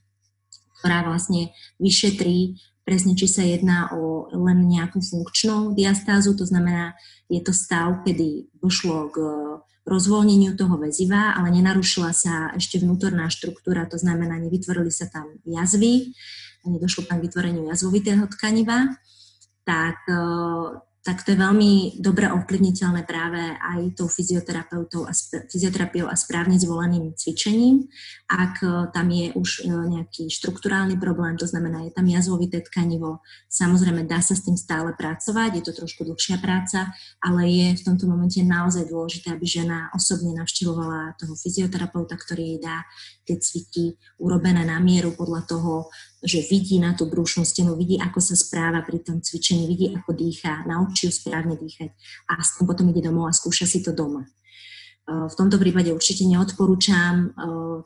[0.82, 6.98] ktorá vlastne vyšetrí presne, či sa jedná o len nejakú funkčnú diastázu, to znamená,
[7.30, 9.18] je to stav, kedy došlo k
[9.88, 16.14] rozvoľneniu toho väziva, ale nenarušila sa ešte vnútorná štruktúra, to znamená, nevytvorili sa tam jazvy,
[16.66, 18.94] nedošlo tam k vytvoreniu jazvovitého tkaniva,
[19.66, 19.98] tak
[21.02, 25.14] tak to je veľmi dobre ovplyvniteľné práve aj tou fyzioterapeutou a
[25.50, 27.90] fyzioterapiou a správne zvoleným cvičením.
[28.30, 33.26] Ak e, tam je už e, nejaký štruktúrálny problém, to znamená, je tam jazvovité tkanivo,
[33.50, 37.86] samozrejme dá sa s tým stále pracovať, je to trošku dlhšia práca, ale je v
[37.86, 42.86] tomto momente naozaj dôležité, aby žena osobne navštevovala toho fyzioterapeuta, ktorý jej dá
[43.26, 45.90] tie cviky urobené na mieru podľa toho,
[46.22, 50.14] že vidí na tú brúšnú stenu, vidí, ako sa správa pri tom cvičení, vidí, ako
[50.14, 51.90] dýchá, naučí ju správne dýchať
[52.30, 54.30] a s tým potom ide domov a skúša si to doma.
[55.12, 57.34] V tomto prípade určite neodporúčam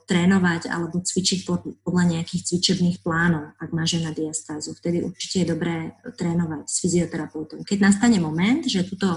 [0.04, 1.48] trénovať alebo cvičiť
[1.82, 4.76] podľa nejakých cvičebných plánov, ak má žena diastázu.
[4.76, 7.64] Vtedy určite je dobré trénovať s fyzioterapeutom.
[7.64, 9.16] Keď nastane moment, že túto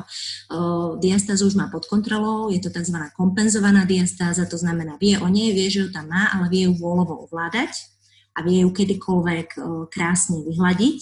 [1.04, 2.98] diastázu už má pod kontrolou, je to tzv.
[3.14, 6.80] kompenzovaná diastáza, to znamená vie o nej, vie, že ju tam má, ale vie ju
[6.80, 7.99] vôľovo ovládať,
[8.40, 9.60] a vie ju kedykoľvek
[9.92, 11.00] krásne vyhľadiť,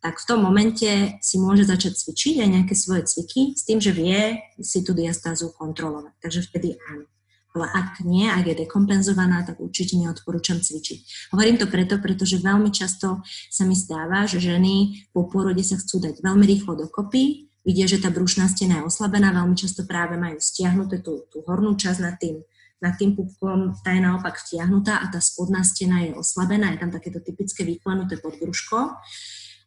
[0.00, 3.92] tak v tom momente si môže začať cvičiť aj nejaké svoje cviky s tým, že
[3.92, 6.16] vie si tú diastázu kontrolovať.
[6.24, 7.04] Takže vtedy áno.
[7.50, 11.28] Ale ak nie, ak je dekompenzovaná, tak určite neodporúčam cvičiť.
[11.34, 16.00] Hovorím to preto, pretože veľmi často sa mi stáva, že ženy po pôrode sa chcú
[16.00, 20.38] dať veľmi rýchlo dokopy, vidia, že tá brušná stena je oslabená, veľmi často práve majú
[20.38, 22.40] stiahnuté tú, tú hornú časť nad tým
[22.80, 26.90] nad tým pupkom tá je naopak vtiahnutá a tá spodná stena je oslabená, je tam
[26.90, 28.96] takéto typické vyklenuté podbruško.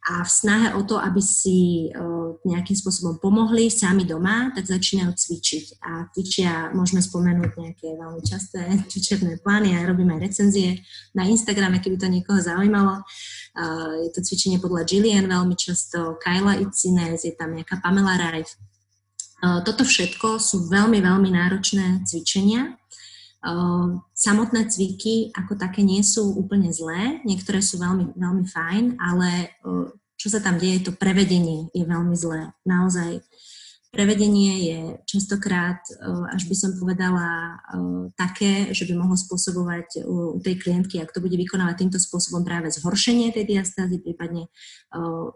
[0.04, 5.16] A v snahe o to, aby si uh, nejakým spôsobom pomohli sami doma, tak začínajú
[5.16, 5.80] cvičiť.
[5.80, 10.84] A cvičia, môžeme spomenúť nejaké veľmi časté cvičebné plány, ja robím aj recenzie
[11.16, 13.00] na Instagrame, keby to niekoho zaujímalo.
[13.56, 18.60] Uh, je to cvičenie podľa Gillian veľmi často, Kyla Itzines, je tam nejaká Pamela Rife.
[19.44, 22.80] Toto všetko sú veľmi, veľmi náročné cvičenia,
[24.16, 29.92] samotné cviky ako také nie sú úplne zlé, niektoré sú veľmi, veľmi fajn, ale ehm,
[30.16, 32.56] čo sa tam deje, to prevedenie je veľmi zlé.
[32.64, 33.20] Naozaj
[33.92, 37.60] prevedenie je častokrát, ehm, až by som povedala,
[38.14, 42.70] také, že by mohlo spôsobovať u tej klientky, ak to bude vykonávať týmto spôsobom práve
[42.70, 44.46] zhoršenie tej diastázy, prípadne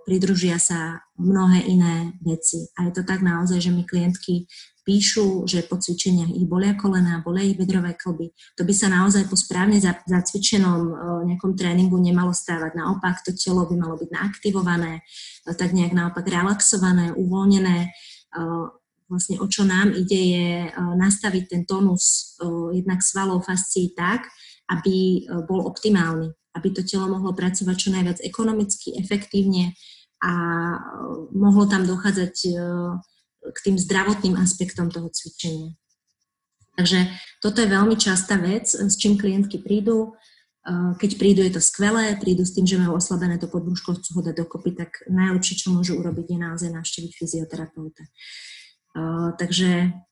[0.07, 2.71] pridružia sa mnohé iné veci.
[2.79, 4.47] A je to tak naozaj, že my klientky
[4.89, 8.33] píšu, že po cvičeniach ich bolia kolena, bolia ich bedrové klby.
[8.57, 10.93] To by sa naozaj po správne zacvičenom e,
[11.29, 12.73] nejakom tréningu nemalo stávať.
[12.73, 15.05] Naopak, to telo by malo byť naaktivované,
[15.45, 17.79] e, tak nejak naopak relaxované, uvoľnené.
[17.85, 17.89] E,
[19.13, 22.37] vlastne o čo nám ide je nastaviť ten tónus
[22.77, 24.29] jednak svalov fascií tak,
[24.69, 29.73] aby bol optimálny, aby to telo mohlo pracovať čo najviac ekonomicky, efektívne
[30.21, 30.33] a
[31.33, 32.53] mohlo tam dochádzať
[33.55, 35.75] k tým zdravotným aspektom toho cvičenia.
[36.79, 37.11] Takže
[37.43, 40.15] toto je veľmi častá vec, s čím klientky prídu.
[41.01, 44.23] Keď prídu, je to skvelé, prídu s tým, že majú oslabené to podbrúško, chcú ho
[44.23, 48.05] dať dokopy, tak najlepšie, čo môžu urobiť, je naozaj navštíviť fyzioterapeuta.
[49.41, 50.08] Takže Mm,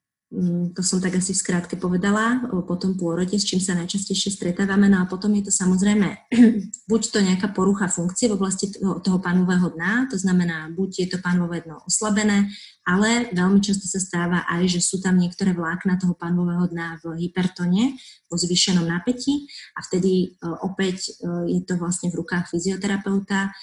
[0.75, 4.91] to som tak asi v skrátke povedala, po tom pôrode, s čím sa najčastejšie stretávame.
[4.91, 6.19] No a potom je to samozrejme
[6.91, 11.09] buď to nejaká porucha funkcie v oblasti toho, toho panového dna, to znamená, buď je
[11.15, 12.51] to panové dno oslabené,
[12.83, 17.23] ale veľmi často sa stáva aj, že sú tam niektoré vlákna toho panového dna v
[17.23, 17.95] hypertone,
[18.27, 19.47] vo zvýšenom napätí
[19.79, 23.55] a vtedy e, opäť e, je to vlastne v rukách fyzioterapeuta,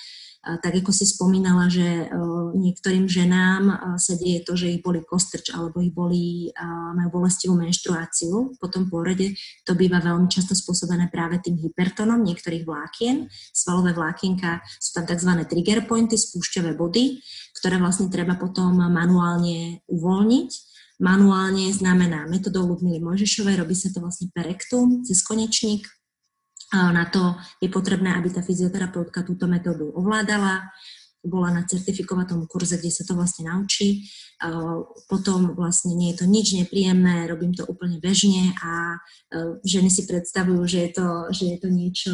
[0.44, 2.12] tak ako si spomínala, že
[2.52, 6.52] niektorým ženám sa deje to, že ich boli kostrč alebo ich boli,
[7.00, 12.68] majú bolestivú menštruáciu po tom pôrode, to býva veľmi často spôsobené práve tým hypertonom niektorých
[12.68, 13.32] vlákien.
[13.56, 15.32] Svalové vlákienka sú tam tzv.
[15.48, 17.24] trigger pointy, spúšťové body,
[17.56, 20.76] ktoré vlastne treba potom manuálne uvoľniť.
[21.00, 25.88] Manuálne znamená metodou Ludmily Mojžešovej, robí sa to vlastne perektum cez konečník,
[26.74, 30.74] na to je potrebné, aby tá fyzioterapeutka túto metódu ovládala,
[31.24, 34.11] bola na certifikovatom kurze, kde sa to vlastne naučí.
[35.07, 38.99] Potom vlastne nie je to nič nepríjemné, robím to úplne bežne a
[39.63, 42.13] ženy si predstavujú, že je to, že je to niečo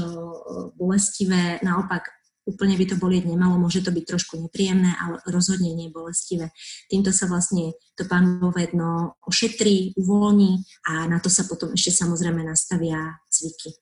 [0.77, 1.57] bolestivé.
[1.65, 2.05] Naopak
[2.45, 6.53] úplne by to bolieť nemalo, môže to byť trošku nepríjemné, ale rozhodne nie bolestivé.
[6.85, 12.45] Týmto sa vlastne to pánové dno ošetrí, uvoľní a na to sa potom ešte samozrejme
[12.45, 13.73] nastavia cviky.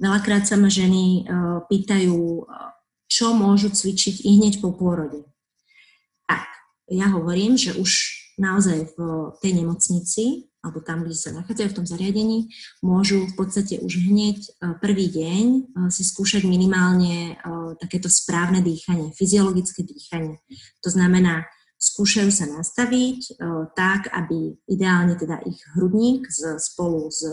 [0.00, 2.48] Veľakrát sa ma ženy uh, pýtajú,
[3.06, 5.28] čo môžu cvičiť i hneď po pôrode.
[6.24, 6.48] Tak,
[6.88, 8.98] ja hovorím, že už naozaj v
[9.44, 12.38] tej nemocnici alebo tam, kde sa nachádzajú v tom zariadení,
[12.84, 17.34] môžu v podstate už hneď e, prvý deň e, si skúšať minimálne e,
[17.80, 20.36] takéto správne dýchanie, fyziologické dýchanie.
[20.84, 21.48] To znamená,
[21.80, 23.40] skúšajú sa nastaviť
[23.72, 26.28] tak, aby ideálne teda ich hrudník
[26.60, 27.24] spolu s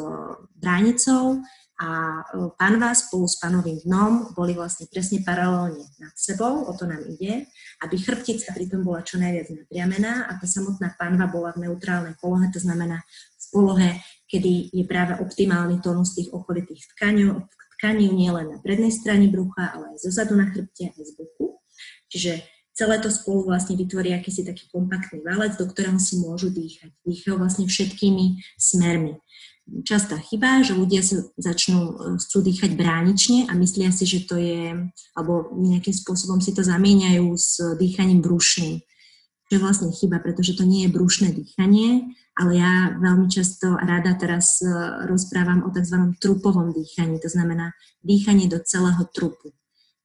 [0.55, 1.43] bránicou
[1.78, 2.25] a
[2.57, 7.45] panva spolu s panovým dnom boli vlastne presne paralelne nad sebou, o to nám ide,
[7.86, 12.49] aby chrbtica pritom bola čo najviac napriamená a tá samotná panva bola v neutrálnej polohe,
[12.49, 13.05] to znamená
[13.38, 13.89] v polohe,
[14.25, 17.45] kedy je práve optimálny tónus tých okolitých tkaní,
[17.78, 21.61] tkaní nielen na prednej strane brucha, ale aj zozadu na chrbte, aj z boku.
[22.09, 22.41] Čiže
[22.73, 26.89] celé to spolu vlastne vytvorí akýsi taký kompaktný valec, do ktorého si môžu dýchať.
[27.05, 29.21] Dýchajú vlastne všetkými smermi
[29.84, 34.39] častá chyba, že ľudia sa začnú e, chcú dýchať bránične a myslia si, že to
[34.39, 38.80] je, alebo nejakým spôsobom si to zamieňajú s dýchaním brušným.
[39.47, 44.15] To je vlastne chyba, pretože to nie je brušné dýchanie, ale ja veľmi často rada
[44.15, 44.68] teraz e,
[45.07, 46.20] rozprávam o tzv.
[46.20, 47.72] trupovom dýchaní, to znamená
[48.03, 49.55] dýchanie do celého trupu.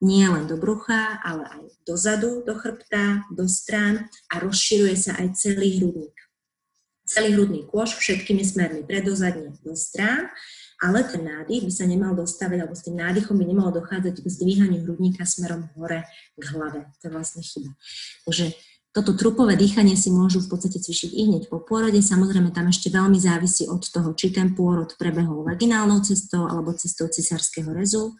[0.02, 5.38] Nie len do brucha, ale aj dozadu, do chrbta, do strán a rozširuje sa aj
[5.38, 6.21] celý hrudník
[7.12, 10.32] celý hrudný kôž všetkými smermi, predozadne do strán,
[10.82, 14.26] ale ten nádych by sa nemal dostávať, alebo s tým nádychom by nemalo dochádzať k
[14.26, 16.90] zdvíhaniu hrudníka smerom hore k hlave.
[16.98, 17.70] To je vlastne chyba.
[18.26, 18.56] Takže
[18.92, 21.96] toto trupové dýchanie si môžu v podstate cvičiť i hneď po pôrode.
[21.96, 27.08] Samozrejme, tam ešte veľmi závisí od toho, či ten pôrod prebehol vaginálnou cestou alebo cestou
[27.08, 28.12] cisárskeho rezu.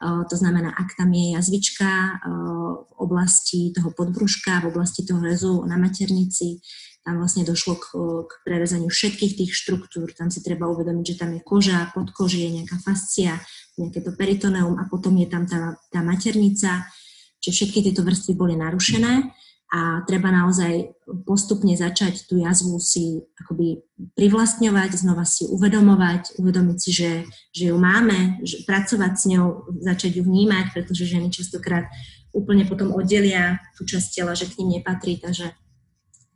[0.00, 5.76] To znamená, ak tam je jazvička v oblasti toho podbruška, v oblasti toho rezu na
[5.76, 6.64] maternici,
[7.06, 7.86] tam vlastne došlo k,
[8.26, 10.10] k prerezaniu všetkých tých štruktúr.
[10.10, 13.38] Tam si treba uvedomiť, že tam je koža, podkožie, nejaká fascia,
[13.78, 16.90] nejaké to peritoneum a potom je tam tá, tá maternica.
[17.38, 19.30] Čiže všetky tieto vrstvy boli narušené
[19.70, 23.86] a treba naozaj postupne začať tú jazvu si akoby
[24.18, 27.12] privlastňovať, znova si uvedomovať, uvedomiť si, že,
[27.54, 29.46] že ju máme, že pracovať s ňou,
[29.78, 31.86] začať ju vnímať, pretože ženy častokrát
[32.34, 35.54] úplne potom oddelia tú časť tela, že k ním nepatrí, takže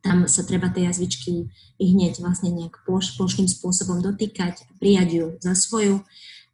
[0.00, 5.52] tam sa treba tej jazvičky hneď vlastne nejak ploš, plošným spôsobom dotýkať, prijať ju za
[5.52, 6.04] svoju.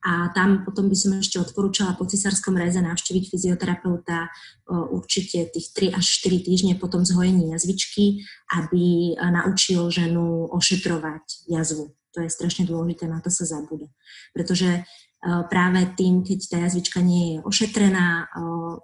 [0.07, 4.31] A tam potom by som ešte odporúčala po cisárskom reze navštíviť fyzioterapeuta
[4.71, 8.23] určite tých 3 až 4 týždne potom zhojení jazvičky,
[8.55, 11.91] aby naučil ženu ošetrovať jazvu.
[12.15, 13.91] To je strašne dôležité, na to sa zabúda.
[14.31, 14.87] Pretože
[15.25, 18.31] práve tým, keď tá jazvička nie je ošetrená,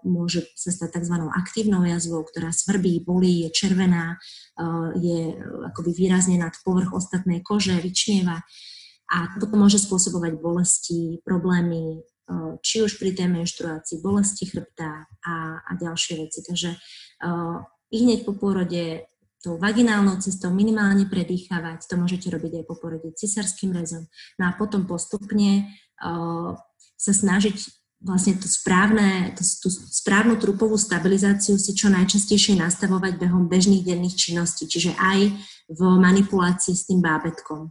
[0.02, 1.16] môže sa stať tzv.
[1.30, 4.18] aktívnou jazvou, ktorá svrbí, bolí, je červená,
[4.98, 5.38] je
[5.70, 8.42] akoby výrazne nad povrch ostatnej kože, vyčnieva
[9.12, 12.00] a potom môže spôsobovať bolesti, problémy,
[12.64, 16.40] či už pri tej menštruácii, bolesti chrbta a, a ďalšie veci.
[16.40, 16.70] Takže
[17.92, 19.04] i hneď po pôrode
[19.42, 24.06] tou vaginálnou cestou minimálne predýchavať, to môžete robiť aj po porode cisárským rezom.
[24.38, 25.66] No a potom postupne
[26.96, 27.56] sa snažiť
[28.02, 34.18] vlastne to správne, to, tú správnu trupovú stabilizáciu si čo najčastejšie nastavovať behom bežných denných
[34.18, 35.30] činností, čiže aj
[35.70, 37.70] v manipulácii s tým bábetkom.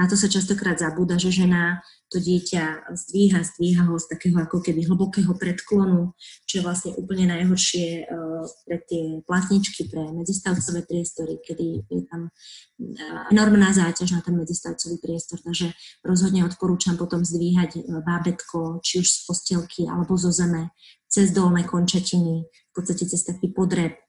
[0.00, 4.64] Na to sa častokrát zabúda, že žena to dieťa zdvíha, zdvíha ho z takého ako
[4.64, 6.16] keby hlbokého predklonu,
[6.48, 12.32] čo je vlastne úplne najhoršie uh, pre tie platničky, pre medzistavcové priestory, kedy je tam
[12.32, 15.38] uh, enormná záťaž na ten medzistavcový priestor.
[15.44, 20.72] Takže rozhodne odporúčam potom zdvíhať uh, bábetko, či už z postelky alebo zo zeme,
[21.12, 24.00] cez dolné končatiny, v podstate cez taký podreb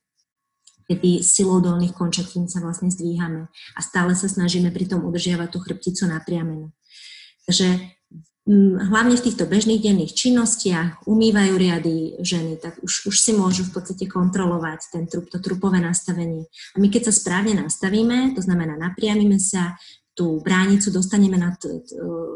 [0.91, 5.63] kedy silou dolných končatín sa vlastne zdvíhame a stále sa snažíme pri tom udržiavať tú
[5.63, 6.75] chrbticu napriamenú.
[7.47, 7.79] Takže
[8.43, 13.63] mm, hlavne v týchto bežných denných činnostiach umývajú riady ženy, tak už, už si môžu
[13.71, 16.51] v podstate kontrolovať ten trup, to trupové nastavenie.
[16.75, 19.79] A my keď sa správne nastavíme, to znamená napriamime sa,
[20.21, 21.57] tú bránicu dostaneme nad,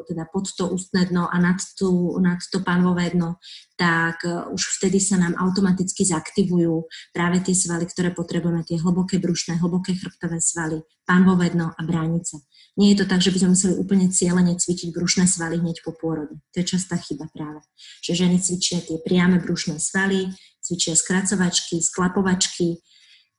[0.10, 3.38] teda pod to ústne dno a nad, tú, nad to pánové dno,
[3.78, 9.22] tak e, už vtedy sa nám automaticky zaktivujú práve tie svaly, ktoré potrebujeme, tie hlboké
[9.22, 12.42] brušné, hlboké chrbtové svaly, pánové dno a bránica.
[12.74, 15.94] Nie je to tak, že by sme museli úplne cieľene cvičiť brušné svaly hneď po
[15.94, 16.42] pôrode.
[16.42, 17.62] To je častá chyba práve.
[18.02, 20.34] Že ženy cvičia tie priame brušné svaly,
[20.66, 22.82] cvičia skracovačky, sklapovačky,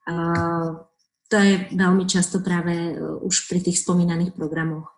[0.06, 0.86] uh,
[1.26, 4.90] to je veľmi často práve e, už pri tých spomínaných programoch.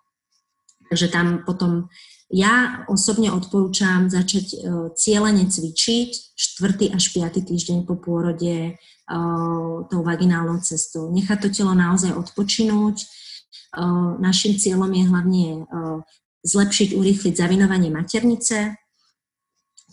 [0.89, 1.89] Takže tam potom
[2.29, 6.93] Ja osobne odporúčam začať uh, cieľene cvičiť 4.
[6.93, 7.41] až 5.
[7.41, 11.09] týždeň po pôrode uh, tou vaginálnou cestou.
[11.09, 13.09] Nechať to telo naozaj odpočinúť.
[14.21, 15.45] Našim cieľom je hlavne
[16.41, 18.81] zlepšiť, urýchliť zavinovanie maternice,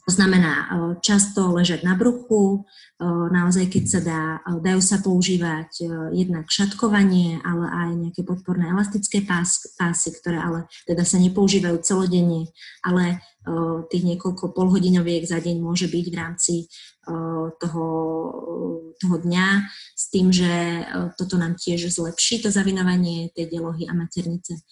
[0.05, 0.65] to znamená e,
[1.01, 5.81] často ležať na bruchu, e, naozaj keď sa dá, e, dajú sa používať
[6.13, 12.53] jednak šatkovanie, ale aj nejaké podporné elastické pás, pásy, ktoré ale teda sa nepoužívajú celodenne,
[12.85, 13.19] ale
[13.93, 16.55] tých niekoľko polhodinoviek za deň môže byť v rámci
[17.61, 17.85] toho,
[18.97, 19.47] toho dňa
[19.93, 20.81] s tým, že
[21.13, 24.65] toto nám tiež zlepší to zavinovanie tej delohy a maternice.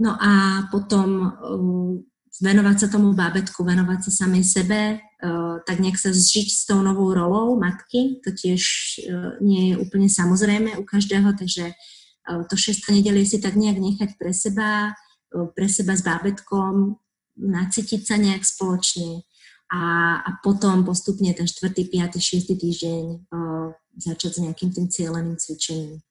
[0.00, 1.28] No a potom
[2.38, 6.78] venovať sa tomu bábetku, venovať sa samej sebe, uh, tak nejak sa zžiť s tou
[6.78, 8.62] novou rolou matky, to tiež
[9.02, 12.86] uh, nie je úplne samozrejme u každého, takže uh, to 6.
[12.94, 14.94] nedelie si tak nejak nechať pre seba,
[15.30, 16.98] pre seba s bábetkom,
[17.38, 19.22] nacítiť sa nejak spoločne
[19.70, 19.82] a,
[20.26, 22.58] a potom postupne ten 4., 5., 6.
[22.58, 23.04] týždeň
[23.94, 26.02] začať s nejakým tým cieľeným cvičením.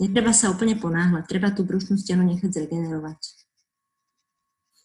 [0.00, 3.41] Netreba sa úplne ponáhľať, treba tú brušnú stenu nechať zregenerovať.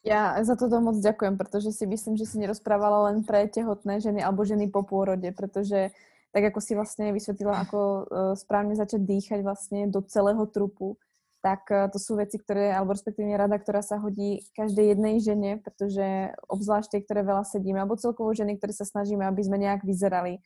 [0.08, 4.24] Ja za toto moc ďakujem, pretože si myslím, že si nerozprávala len pre tehotné ženy
[4.24, 5.92] alebo ženy po pôrode, pretože
[6.32, 8.04] tak ako si vlastne vysvetlila, ako uh,
[8.40, 10.96] správne začať dýchať vlastne do celého trupu,
[11.44, 15.52] tak uh, to sú veci, ktoré, alebo respektíve rada, ktorá sa hodí každej jednej žene,
[15.60, 19.84] pretože obzvlášť tie, ktoré veľa sedíme, alebo celkovo ženy, ktoré sa snažíme, aby sme nejak
[19.84, 20.40] vyzerali,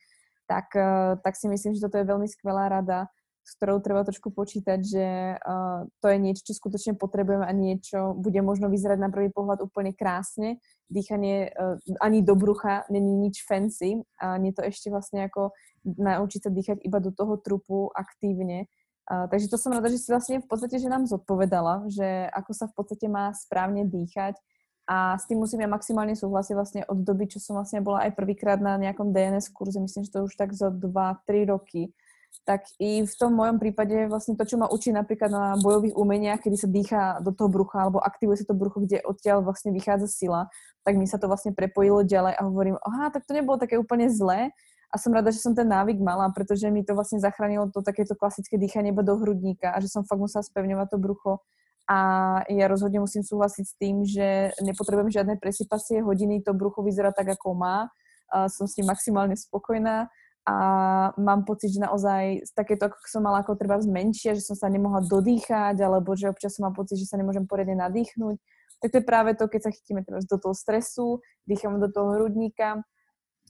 [0.50, 3.06] tak, uh, tak si myslím, že toto je veľmi skvelá rada
[3.42, 8.14] s ktorou treba trošku počítať, že uh, to je niečo, čo skutočne potrebujeme a niečo
[8.14, 10.62] bude možno vyzerať na prvý pohľad úplne krásne.
[10.86, 15.50] Dýchanie uh, ani do brucha není nič fancy a nie to ešte vlastne ako
[15.82, 18.70] naučiť sa dýchať iba do toho trupu aktívne.
[19.10, 22.52] Uh, takže to som rada, že si vlastne v podstate, že nám zodpovedala, že ako
[22.54, 24.38] sa v podstate má správne dýchať
[24.86, 28.18] a s tým musím ja maximálne súhlasiť vlastne od doby, čo som vlastne bola aj
[28.18, 31.94] prvýkrát na nejakom DNS kurze, myslím, že to už tak za 2-3 roky,
[32.42, 36.42] tak i v tom mojom prípade vlastne to, čo ma učí napríklad na bojových umeniach,
[36.42, 40.10] kedy sa dýcha do toho brucha alebo aktivuje sa to brucho, kde odtiaľ vlastne vychádza
[40.10, 40.50] sila,
[40.82, 44.10] tak mi sa to vlastne prepojilo ďalej a hovorím, aha, tak to nebolo také úplne
[44.10, 44.50] zlé.
[44.92, 48.12] A som rada, že som ten návyk mala, pretože mi to vlastne zachránilo to takéto
[48.12, 51.32] klasické dýchanie do hrudníka a že som fakt musela spevňovať to brucho.
[51.88, 51.98] A
[52.52, 57.32] ja rozhodne musím súhlasiť s tým, že nepotrebujem žiadne presypacie hodiny, to brucho vyzerá tak,
[57.40, 57.88] ako má,
[58.32, 60.08] a som s tým maximálne spokojná
[60.42, 60.56] a
[61.22, 65.06] mám pocit, že naozaj takéto, ako som mala ako treba menšie, že som sa nemohla
[65.06, 68.36] dodýchať, alebo že občas som mám pocit, že sa nemôžem poriadne nadýchnuť,
[68.82, 72.18] tak to je práve to, keď sa chytíme teraz do toho stresu, dýchame do toho
[72.18, 72.82] hrudníka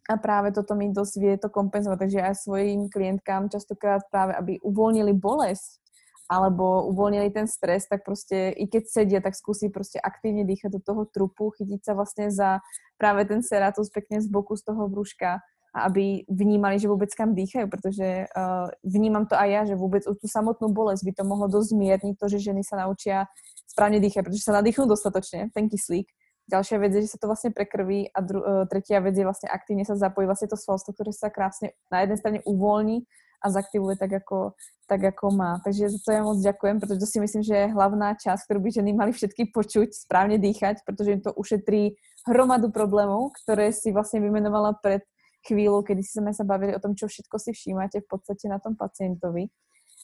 [0.05, 4.53] a práve toto mi dosť vie to kompenzovať, takže aj svojim klientkám častokrát práve, aby
[4.61, 5.81] uvoľnili bolesť
[6.29, 10.81] alebo uvoľnili ten stres, tak proste i keď sedia, tak skúsi proste aktívne dýchať do
[10.81, 12.65] toho trupu, chytiť sa vlastne za
[12.97, 17.33] práve ten seratus pekne z boku z toho brúška a aby vnímali, že vôbec kam
[17.33, 21.49] dýchajú, pretože uh, vnímam to aj ja, že vôbec tú samotnú bolesť by to mohlo
[21.49, 23.25] dosť zmierniť to, že ženy sa naučia
[23.65, 26.13] správne dýchať, pretože sa nadýchnú dostatočne, ten kyslík.
[26.53, 29.49] Ďalšia vec je, že sa to vlastne prekrví a dru- uh, tretia vec je vlastne
[29.49, 33.09] aktívne sa zapojí vlastne to svalstvo, ktoré sa krásne na jednej strane uvoľní
[33.43, 34.55] a zaktivuje tak ako,
[34.87, 35.59] tak, ako má.
[35.67, 38.61] Takže za to ja moc ďakujem, pretože to si myslím, že je hlavná časť, ktorú
[38.63, 41.99] by ženy mali všetky počuť, správne dýchať, pretože im to ušetrí
[42.29, 45.03] hromadu problémov, ktoré si vlastne vymenovala pred
[45.43, 48.79] chvíľu, kedy sme sa bavili o tom, čo všetko si všímate v podstate na tom
[48.79, 49.51] pacientovi.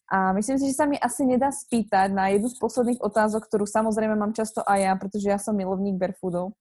[0.08, 3.68] A myslím si, že sa mi asi nedá spýtať na jednu z posledných otázok, ktorú
[3.68, 6.56] samozrejme mám často aj ja, pretože ja som milovník barefoodov.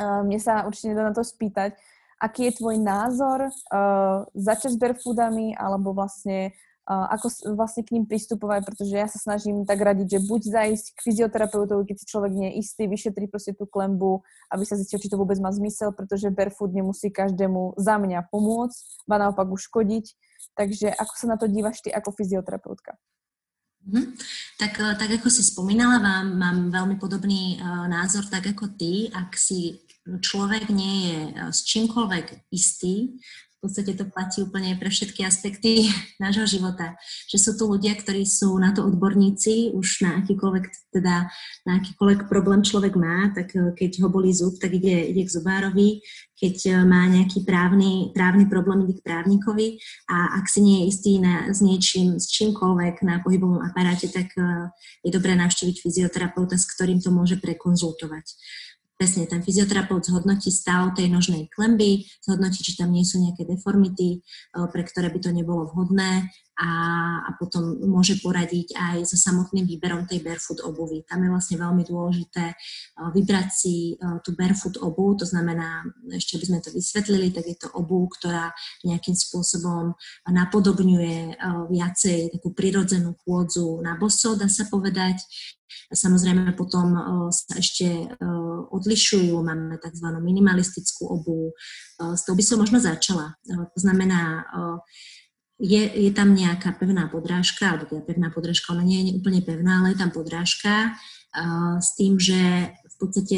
[0.00, 1.76] Mne sa určite nedá na to spýtať,
[2.16, 6.56] aký je tvoj názor uh, začať s barefoodami, alebo vlastne
[6.86, 11.04] ako vlastne k ním pristupovať, pretože ja sa snažím tak radiť, že buď zajsť k
[11.06, 15.06] fyzioterapeutovi, keď si človek nie je istý, vyšetriť proste tú klembu, aby sa zistil, či
[15.06, 20.10] to vôbec má zmysel, pretože barefoot nemusí každému za mňa pomôcť, ba naopak uškodiť.
[20.58, 22.98] Takže ako sa na to dívaš ty ako fyzioterapeutka?
[23.82, 24.06] Mm-hmm.
[24.58, 29.10] Tak, eh, tak ako si spomínala, vám, mám veľmi podobný uh, názor, tak ako ty.
[29.10, 33.18] Ak si človek nie je uh, s čímkoľvek istý,
[33.62, 35.86] v podstate to platí úplne pre všetky aspekty
[36.24, 36.98] nášho života.
[37.30, 41.30] Že sú tu ľudia, ktorí sú na to odborníci, už na akýkoľvek, teda,
[41.62, 45.30] na akýkoľvek problém človek má, tak eh, keď ho bolí zub, tak ide, ide k
[45.30, 46.02] zubárovi,
[46.34, 49.78] keď eh, má nejaký právny, právny problém, ide k právnikovi.
[50.10, 54.26] A ak si nie je istý na, s niečím, s čímkoľvek na pohybovom aparáte, tak
[54.42, 54.74] eh,
[55.06, 58.26] je dobré navštíviť fyzioterapeuta, s ktorým to môže prekonzultovať
[59.02, 64.22] presne ten fyzioterapeut zhodnotí stav tej nožnej klemby, zhodnotí, či tam nie sú nejaké deformity,
[64.22, 66.30] eh, pre ktoré by to nebolo vhodné,
[66.62, 66.70] a,
[67.26, 71.00] a potom môže poradiť aj so samotným výberom tej barefoot obuvy.
[71.08, 72.54] Tam je vlastne veľmi dôležité
[73.16, 75.82] vybrať si tú barefoot obu, to znamená,
[76.12, 78.52] ešte by sme to vysvetlili, tak je to obu, ktorá
[78.84, 79.96] nejakým spôsobom
[80.28, 81.40] napodobňuje
[81.72, 85.24] viacej takú prirodzenú chôdzu na boso, dá sa povedať.
[85.92, 86.96] Samozrejme potom
[87.30, 88.12] sa ešte
[88.72, 90.06] odlišujú, máme tzv.
[90.20, 91.52] minimalistickú obu.
[92.00, 93.36] S tou by som možno začala.
[93.46, 94.48] To znamená,
[95.62, 99.78] je, je tam nejaká pevná podrážka, alebo teda pevná podrážka, ona nie je úplne pevná,
[99.78, 100.96] ale je tam podrážka
[101.78, 103.36] s tým, že v podstate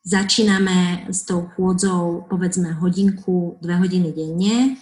[0.00, 4.80] začíname s tou chôdzou povedzme hodinku, dve hodiny denne,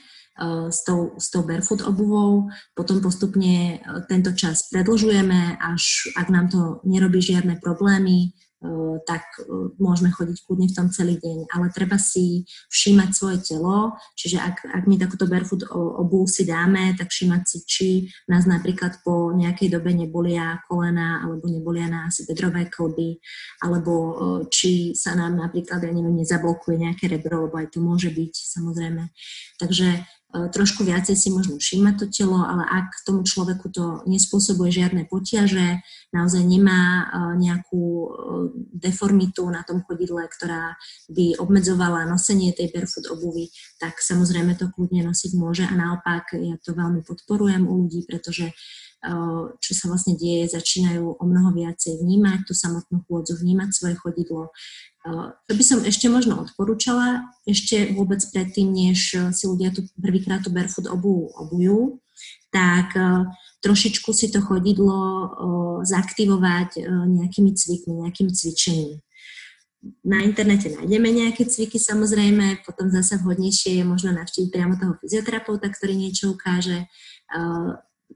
[0.70, 2.46] s tou, s tou barefoot obuvou,
[2.78, 9.70] potom postupne tento čas predlžujeme, až ak nám to nerobí žiadne problémy, E, tak e,
[9.78, 11.46] môžeme chodiť kľudne v tom celý deň.
[11.54, 12.42] Ale treba si
[12.74, 17.58] všímať svoje telo, čiže ak, ak my takúto barefoot obu si dáme, tak všímať si,
[17.62, 17.88] či
[18.26, 23.22] nás napríklad po nejakej dobe nebolia kolena alebo nebolia nás bedrové klby,
[23.62, 24.12] alebo e,
[24.50, 29.06] či sa nám napríklad, ja neviem, nezablokuje nejaké rebro, lebo aj to môže byť samozrejme.
[29.62, 34.68] Takže E, trošku viacej si možno všímať to telo, ale ak tomu človeku to nespôsobuje
[34.68, 35.80] žiadne potiaže,
[36.12, 37.04] naozaj nemá e,
[37.40, 38.08] nejakú e,
[38.76, 40.76] deformitu na tom chodidle, ktorá
[41.08, 43.48] by obmedzovala nosenie tej barefoot obuvy,
[43.80, 48.52] tak samozrejme to kľudne nosiť môže a naopak ja to veľmi podporujem u ľudí, pretože
[49.62, 54.50] čo sa vlastne deje, začínajú o mnoho viacej vnímať tú samotnú chôdzu, vnímať svoje chodidlo,
[55.46, 60.50] čo by som ešte možno odporúčala, ešte vôbec predtým, než si ľudia tu prvýkrát tú
[60.50, 62.02] barefoot obu obujú,
[62.50, 62.90] tak
[63.62, 64.98] trošičku si to chodidlo
[65.84, 69.02] zaaktivovať e, nejakými cvikmi, nejakým cvičením.
[70.02, 75.70] Na internete nájdeme nejaké cviky samozrejme, potom zase vhodnejšie je možno navštíviť priamo toho fyzioterapeuta,
[75.70, 76.90] ktorý niečo ukáže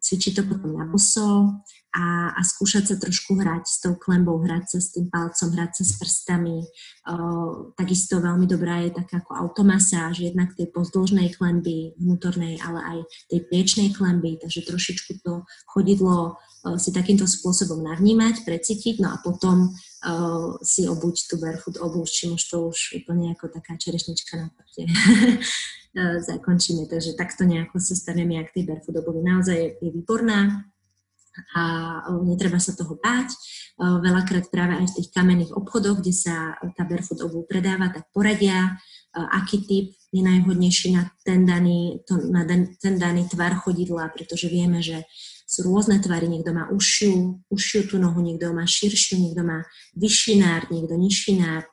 [0.01, 1.61] cvičiť to potom na boso
[1.93, 5.71] a, a skúšať sa trošku hrať s tou klembou, hrať sa s tým palcom, hrať
[5.77, 6.65] sa s prstami.
[7.05, 7.15] O,
[7.77, 13.41] takisto veľmi dobrá je taká ako automasáž, jednak tej pozdĺžnej klemby vnútornej, ale aj tej
[13.45, 19.69] priečnej klemby, takže trošičku to chodidlo o, si takýmto spôsobom navnímať, precítiť, no a potom
[19.69, 19.73] o,
[20.65, 24.89] si obuť tú barefoot obuť, čím už to už úplne ako taká čerešnička na parte.
[25.93, 26.89] E, zakončíme.
[26.89, 28.97] Takže takto nejako sa staneme jak tej barefoot.
[29.13, 30.65] Naozaj je, je výborná
[31.53, 31.63] a
[32.09, 33.29] e, netreba sa toho báť.
[33.29, 33.37] E,
[34.01, 38.81] veľakrát práve aj v tých kamenných obchodoch, kde sa tá barefoot obu predáva, tak poradia,
[39.13, 42.49] aký typ je najvhodnejší na ten daný, to, na
[42.81, 45.05] ten daný tvar chodidla, pretože vieme, že
[45.45, 50.41] sú rôzne tvary, niekto má užšiu, užšiu tú nohu, niekto má širšiu, niekto má vyšší
[50.41, 51.69] nárt, niekto nižší nárt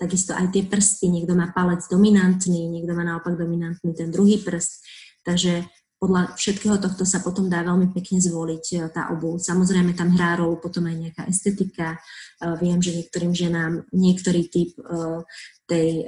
[0.00, 4.80] takisto aj tie prsty, niekto má palec dominantný, niekto má naopak dominantný ten druhý prst,
[5.28, 5.68] takže
[6.00, 9.36] podľa všetkého tohto sa potom dá veľmi pekne zvoliť e, tá obu.
[9.36, 12.00] Samozrejme tam hrá rolu potom aj nejaká estetika.
[12.40, 15.28] E, viem, že niektorým ženám niektorý typ e,
[15.70, 16.02] tej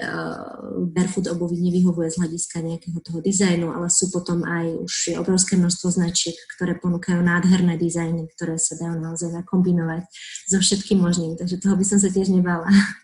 [0.90, 6.02] barefoot obuvy nevyhovuje z hľadiska nejakého toho dizajnu, ale sú potom aj už obrovské množstvo
[6.02, 10.02] značiek, ktoré ponúkajú nádherné dizajny, ktoré sa dajú naozaj nakombinovať
[10.50, 11.38] so všetkým možným.
[11.38, 12.66] Takže toho by som sa tiež nebala.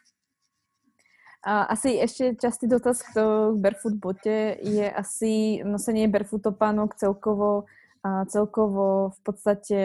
[1.46, 3.14] A asi ešte častý dotaz k,
[3.54, 7.70] barefoot bote je asi nosenie barefoot topánok celkovo,
[8.30, 9.78] celkovo v podstate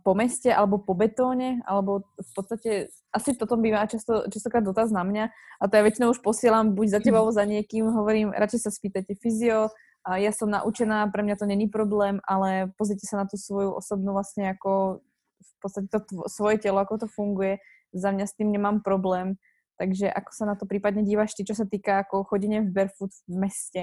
[0.00, 2.70] po meste alebo po betóne, alebo v podstate
[3.12, 5.24] asi toto býva často, častokrát dotaz na mňa
[5.60, 9.16] a to ja väčšinou už posielam buď za tebou, za niekým, hovorím, radšej sa spýtajte
[9.20, 9.72] fyzio,
[10.06, 13.74] a ja som naučená, pre mňa to není problém, ale pozrite sa na tú svoju
[13.74, 15.02] osobnú vlastne ako
[15.42, 17.58] v podstate to tvo, svoje telo, ako to funguje.
[17.90, 19.34] Za mňa s tým nemám problém
[19.78, 23.12] takže ako sa na to prípadne dívaš ty, čo sa týka ako chodenie v barefoot
[23.28, 23.82] v meste?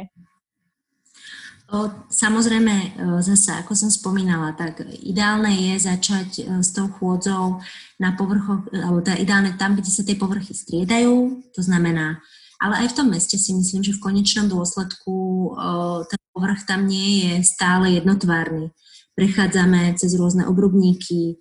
[1.72, 2.90] O, samozrejme, e,
[3.24, 7.64] zase, ako som spomínala, tak ideálne je začať e, s tou chôdzou
[7.98, 12.20] na povrchoch, alebo teda ideálne tam, kde sa tie povrchy striedajú, to znamená,
[12.60, 16.84] ale aj v tom meste si myslím, že v konečnom dôsledku o, ten povrch tam
[16.84, 18.74] nie je stále jednotvárny
[19.14, 21.38] prechádzame cez rôzne obrubníky,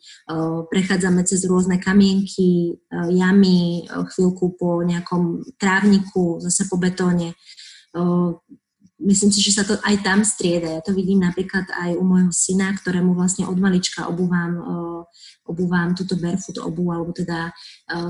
[0.68, 7.32] prechádzame cez rôzne kamienky, jamy, chvíľku po nejakom trávniku, zase po betóne.
[9.02, 10.78] Myslím si, že sa to aj tam strieda.
[10.78, 14.62] Ja to vidím napríklad aj u môjho syna, ktorému vlastne od malička obúvam,
[15.42, 17.50] obúvam túto barefoot obu, alebo teda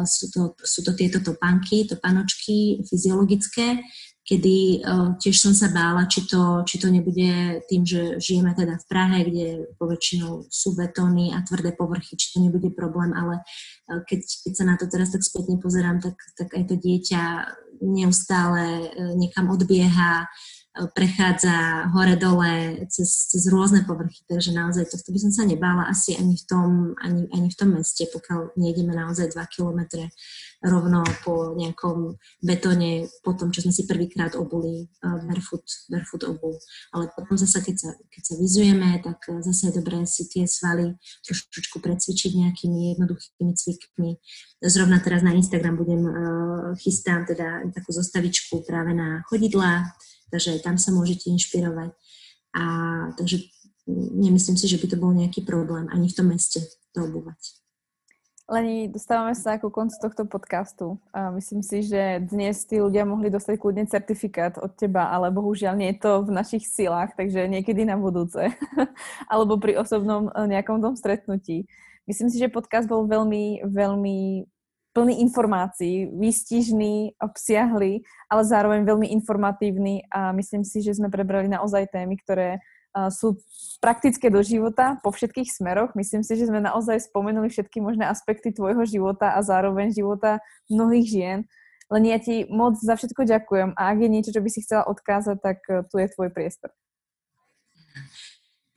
[0.04, 3.80] sú to, sú to tieto topánky, topanočky fyziologické,
[4.22, 8.78] kedy uh, tiež som sa bála, či to, či to nebude tým, že žijeme teda
[8.78, 9.46] v Prahe, kde
[9.82, 14.64] poväčšinou sú betóny a tvrdé povrchy, či to nebude problém, ale uh, keď, keď sa
[14.64, 17.22] na to teraz tak spätne pozerám, tak, tak aj to dieťa
[17.82, 20.30] neustále uh, niekam odbieha,
[20.72, 26.32] prechádza hore-dole cez, cez rôzne povrchy, takže naozaj tohto by som sa nebála asi ani
[26.32, 30.08] v tom, ani, ani v tom meste, pokiaľ nejdeme naozaj 2 kilometre
[30.64, 36.56] rovno po nejakom betóne, po tom, čo sme si prvýkrát obuli uh, barefoot, barefoot obu.
[36.96, 40.96] Ale potom zase, keď sa, keď sa vyzujeme, tak zase je dobré si tie svaly
[41.28, 44.10] trošičku precvičiť nejakými jednoduchými cvikmi.
[44.64, 46.02] Zrovna teraz na Instagram budem
[46.80, 49.84] chystám teda takú zostavičku práve na chodidlá,
[50.32, 51.92] takže aj tam sa môžete inšpirovať.
[52.56, 52.62] A
[53.20, 53.44] takže
[53.86, 56.64] nemyslím si, že by to bol nejaký problém ani v tom meste
[56.96, 57.62] to obúvať.
[58.50, 61.00] Leni, dostávame sa ku koncu tohto podcastu.
[61.14, 65.78] A myslím si, že dnes tí ľudia mohli dostať kľudne certifikát od teba, ale bohužiaľ
[65.78, 68.52] nie je to v našich silách, takže niekedy na budúce.
[69.32, 71.64] Alebo pri osobnom eh, nejakom tom stretnutí.
[72.04, 74.44] Myslím si, že podcast bol veľmi, veľmi
[74.92, 81.88] plný informácií, výstižný, obsiahly, ale zároveň veľmi informatívny a myslím si, že sme prebrali naozaj
[81.88, 82.60] témy, ktoré
[83.08, 83.40] sú
[83.80, 85.96] praktické do života po všetkých smeroch.
[85.96, 91.08] Myslím si, že sme naozaj spomenuli všetky možné aspekty tvojho života a zároveň života mnohých
[91.08, 91.38] žien.
[91.88, 94.88] Len ja ti moc za všetko ďakujem a ak je niečo, čo by si chcela
[94.88, 96.72] odkázať, tak e, tu je tvoj priestor.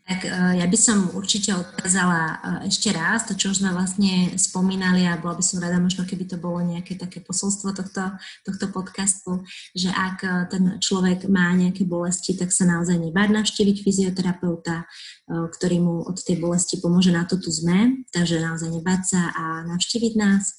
[0.06, 0.30] Tak e,
[0.62, 2.36] ja by som určite odkázala e,
[2.70, 6.30] ešte raz to, čo už sme vlastne spomínali a bola by som rada možno, keby
[6.30, 8.14] to bolo nejaké také posolstvo tohto,
[8.46, 9.42] tohto podcastu,
[9.74, 14.86] že ak e, ten človek má nejaké bolesti, tak sa naozaj nebáť navštíviť fyzioterapeuta,
[15.26, 19.44] ktorý mu od tej bolesti pomôže, na to tu sme, takže naozaj nebáť sa a
[19.66, 20.54] navštíviť nás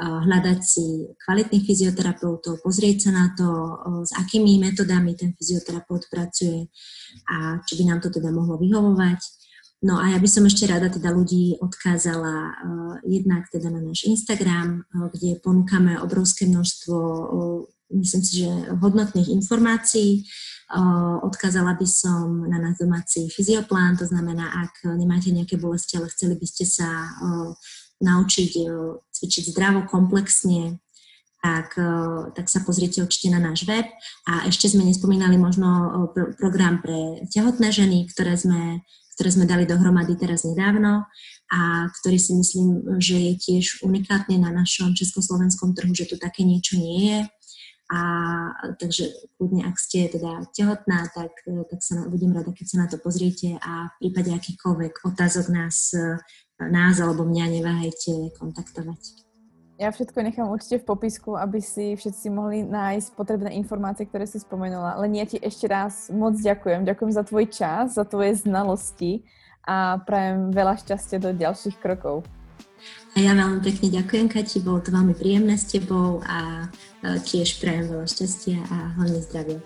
[0.00, 3.48] hľadať si kvalitných fyzioterapeutov, pozrieť sa na to,
[4.08, 6.72] s akými metodami ten fyzioterapeut pracuje
[7.28, 9.20] a či by nám to teda mohlo vyhovovať.
[9.80, 12.52] No a ja by som ešte rada teda ľudí odkázala
[13.04, 16.96] jednak teda na náš Instagram, kde ponúkame obrovské množstvo,
[17.96, 20.28] myslím si, že hodnotných informácií.
[21.24, 26.36] Odkázala by som na náš domáci fyzioplán, to znamená, ak nemáte nejaké bolesti, ale chceli
[26.36, 26.88] by ste sa
[28.00, 28.52] naučiť
[29.12, 30.80] cvičiť zdravo, komplexne,
[31.40, 31.72] tak,
[32.36, 33.88] tak sa pozrite určite na náš web.
[34.28, 38.84] A ešte sme nespomínali možno pro, program pre tehotné ženy, ktoré sme,
[39.16, 41.08] ktoré sme dali dohromady teraz nedávno
[41.50, 41.60] a
[42.00, 46.76] ktorý si myslím, že je tiež unikátny na našom československom trhu, že tu také niečo
[46.78, 47.18] nie je.
[47.90, 48.00] A
[48.78, 53.02] takže kľudne, ak ste teda tehotná, tak, tak sa budem rada, keď sa na to
[53.02, 55.90] pozriete a v prípade akýchkoľvek otázok nás
[56.68, 59.24] nás alebo mňa neváhajte kontaktovať.
[59.80, 64.36] Ja všetko nechám určite v popisku, aby si všetci mohli nájsť potrebné informácie, ktoré si
[64.36, 65.00] spomenula.
[65.00, 66.84] Len ja ti ešte raz moc ďakujem.
[66.84, 69.24] Ďakujem za tvoj čas, za tvoje znalosti
[69.64, 72.28] a prajem veľa šťastia do ďalších krokov.
[73.10, 76.70] A ja veľmi pekne ďakujem, Kati, bolo to veľmi príjemné s tebou a
[77.02, 79.58] tiež prajem veľa šťastia a hlavne zdravia.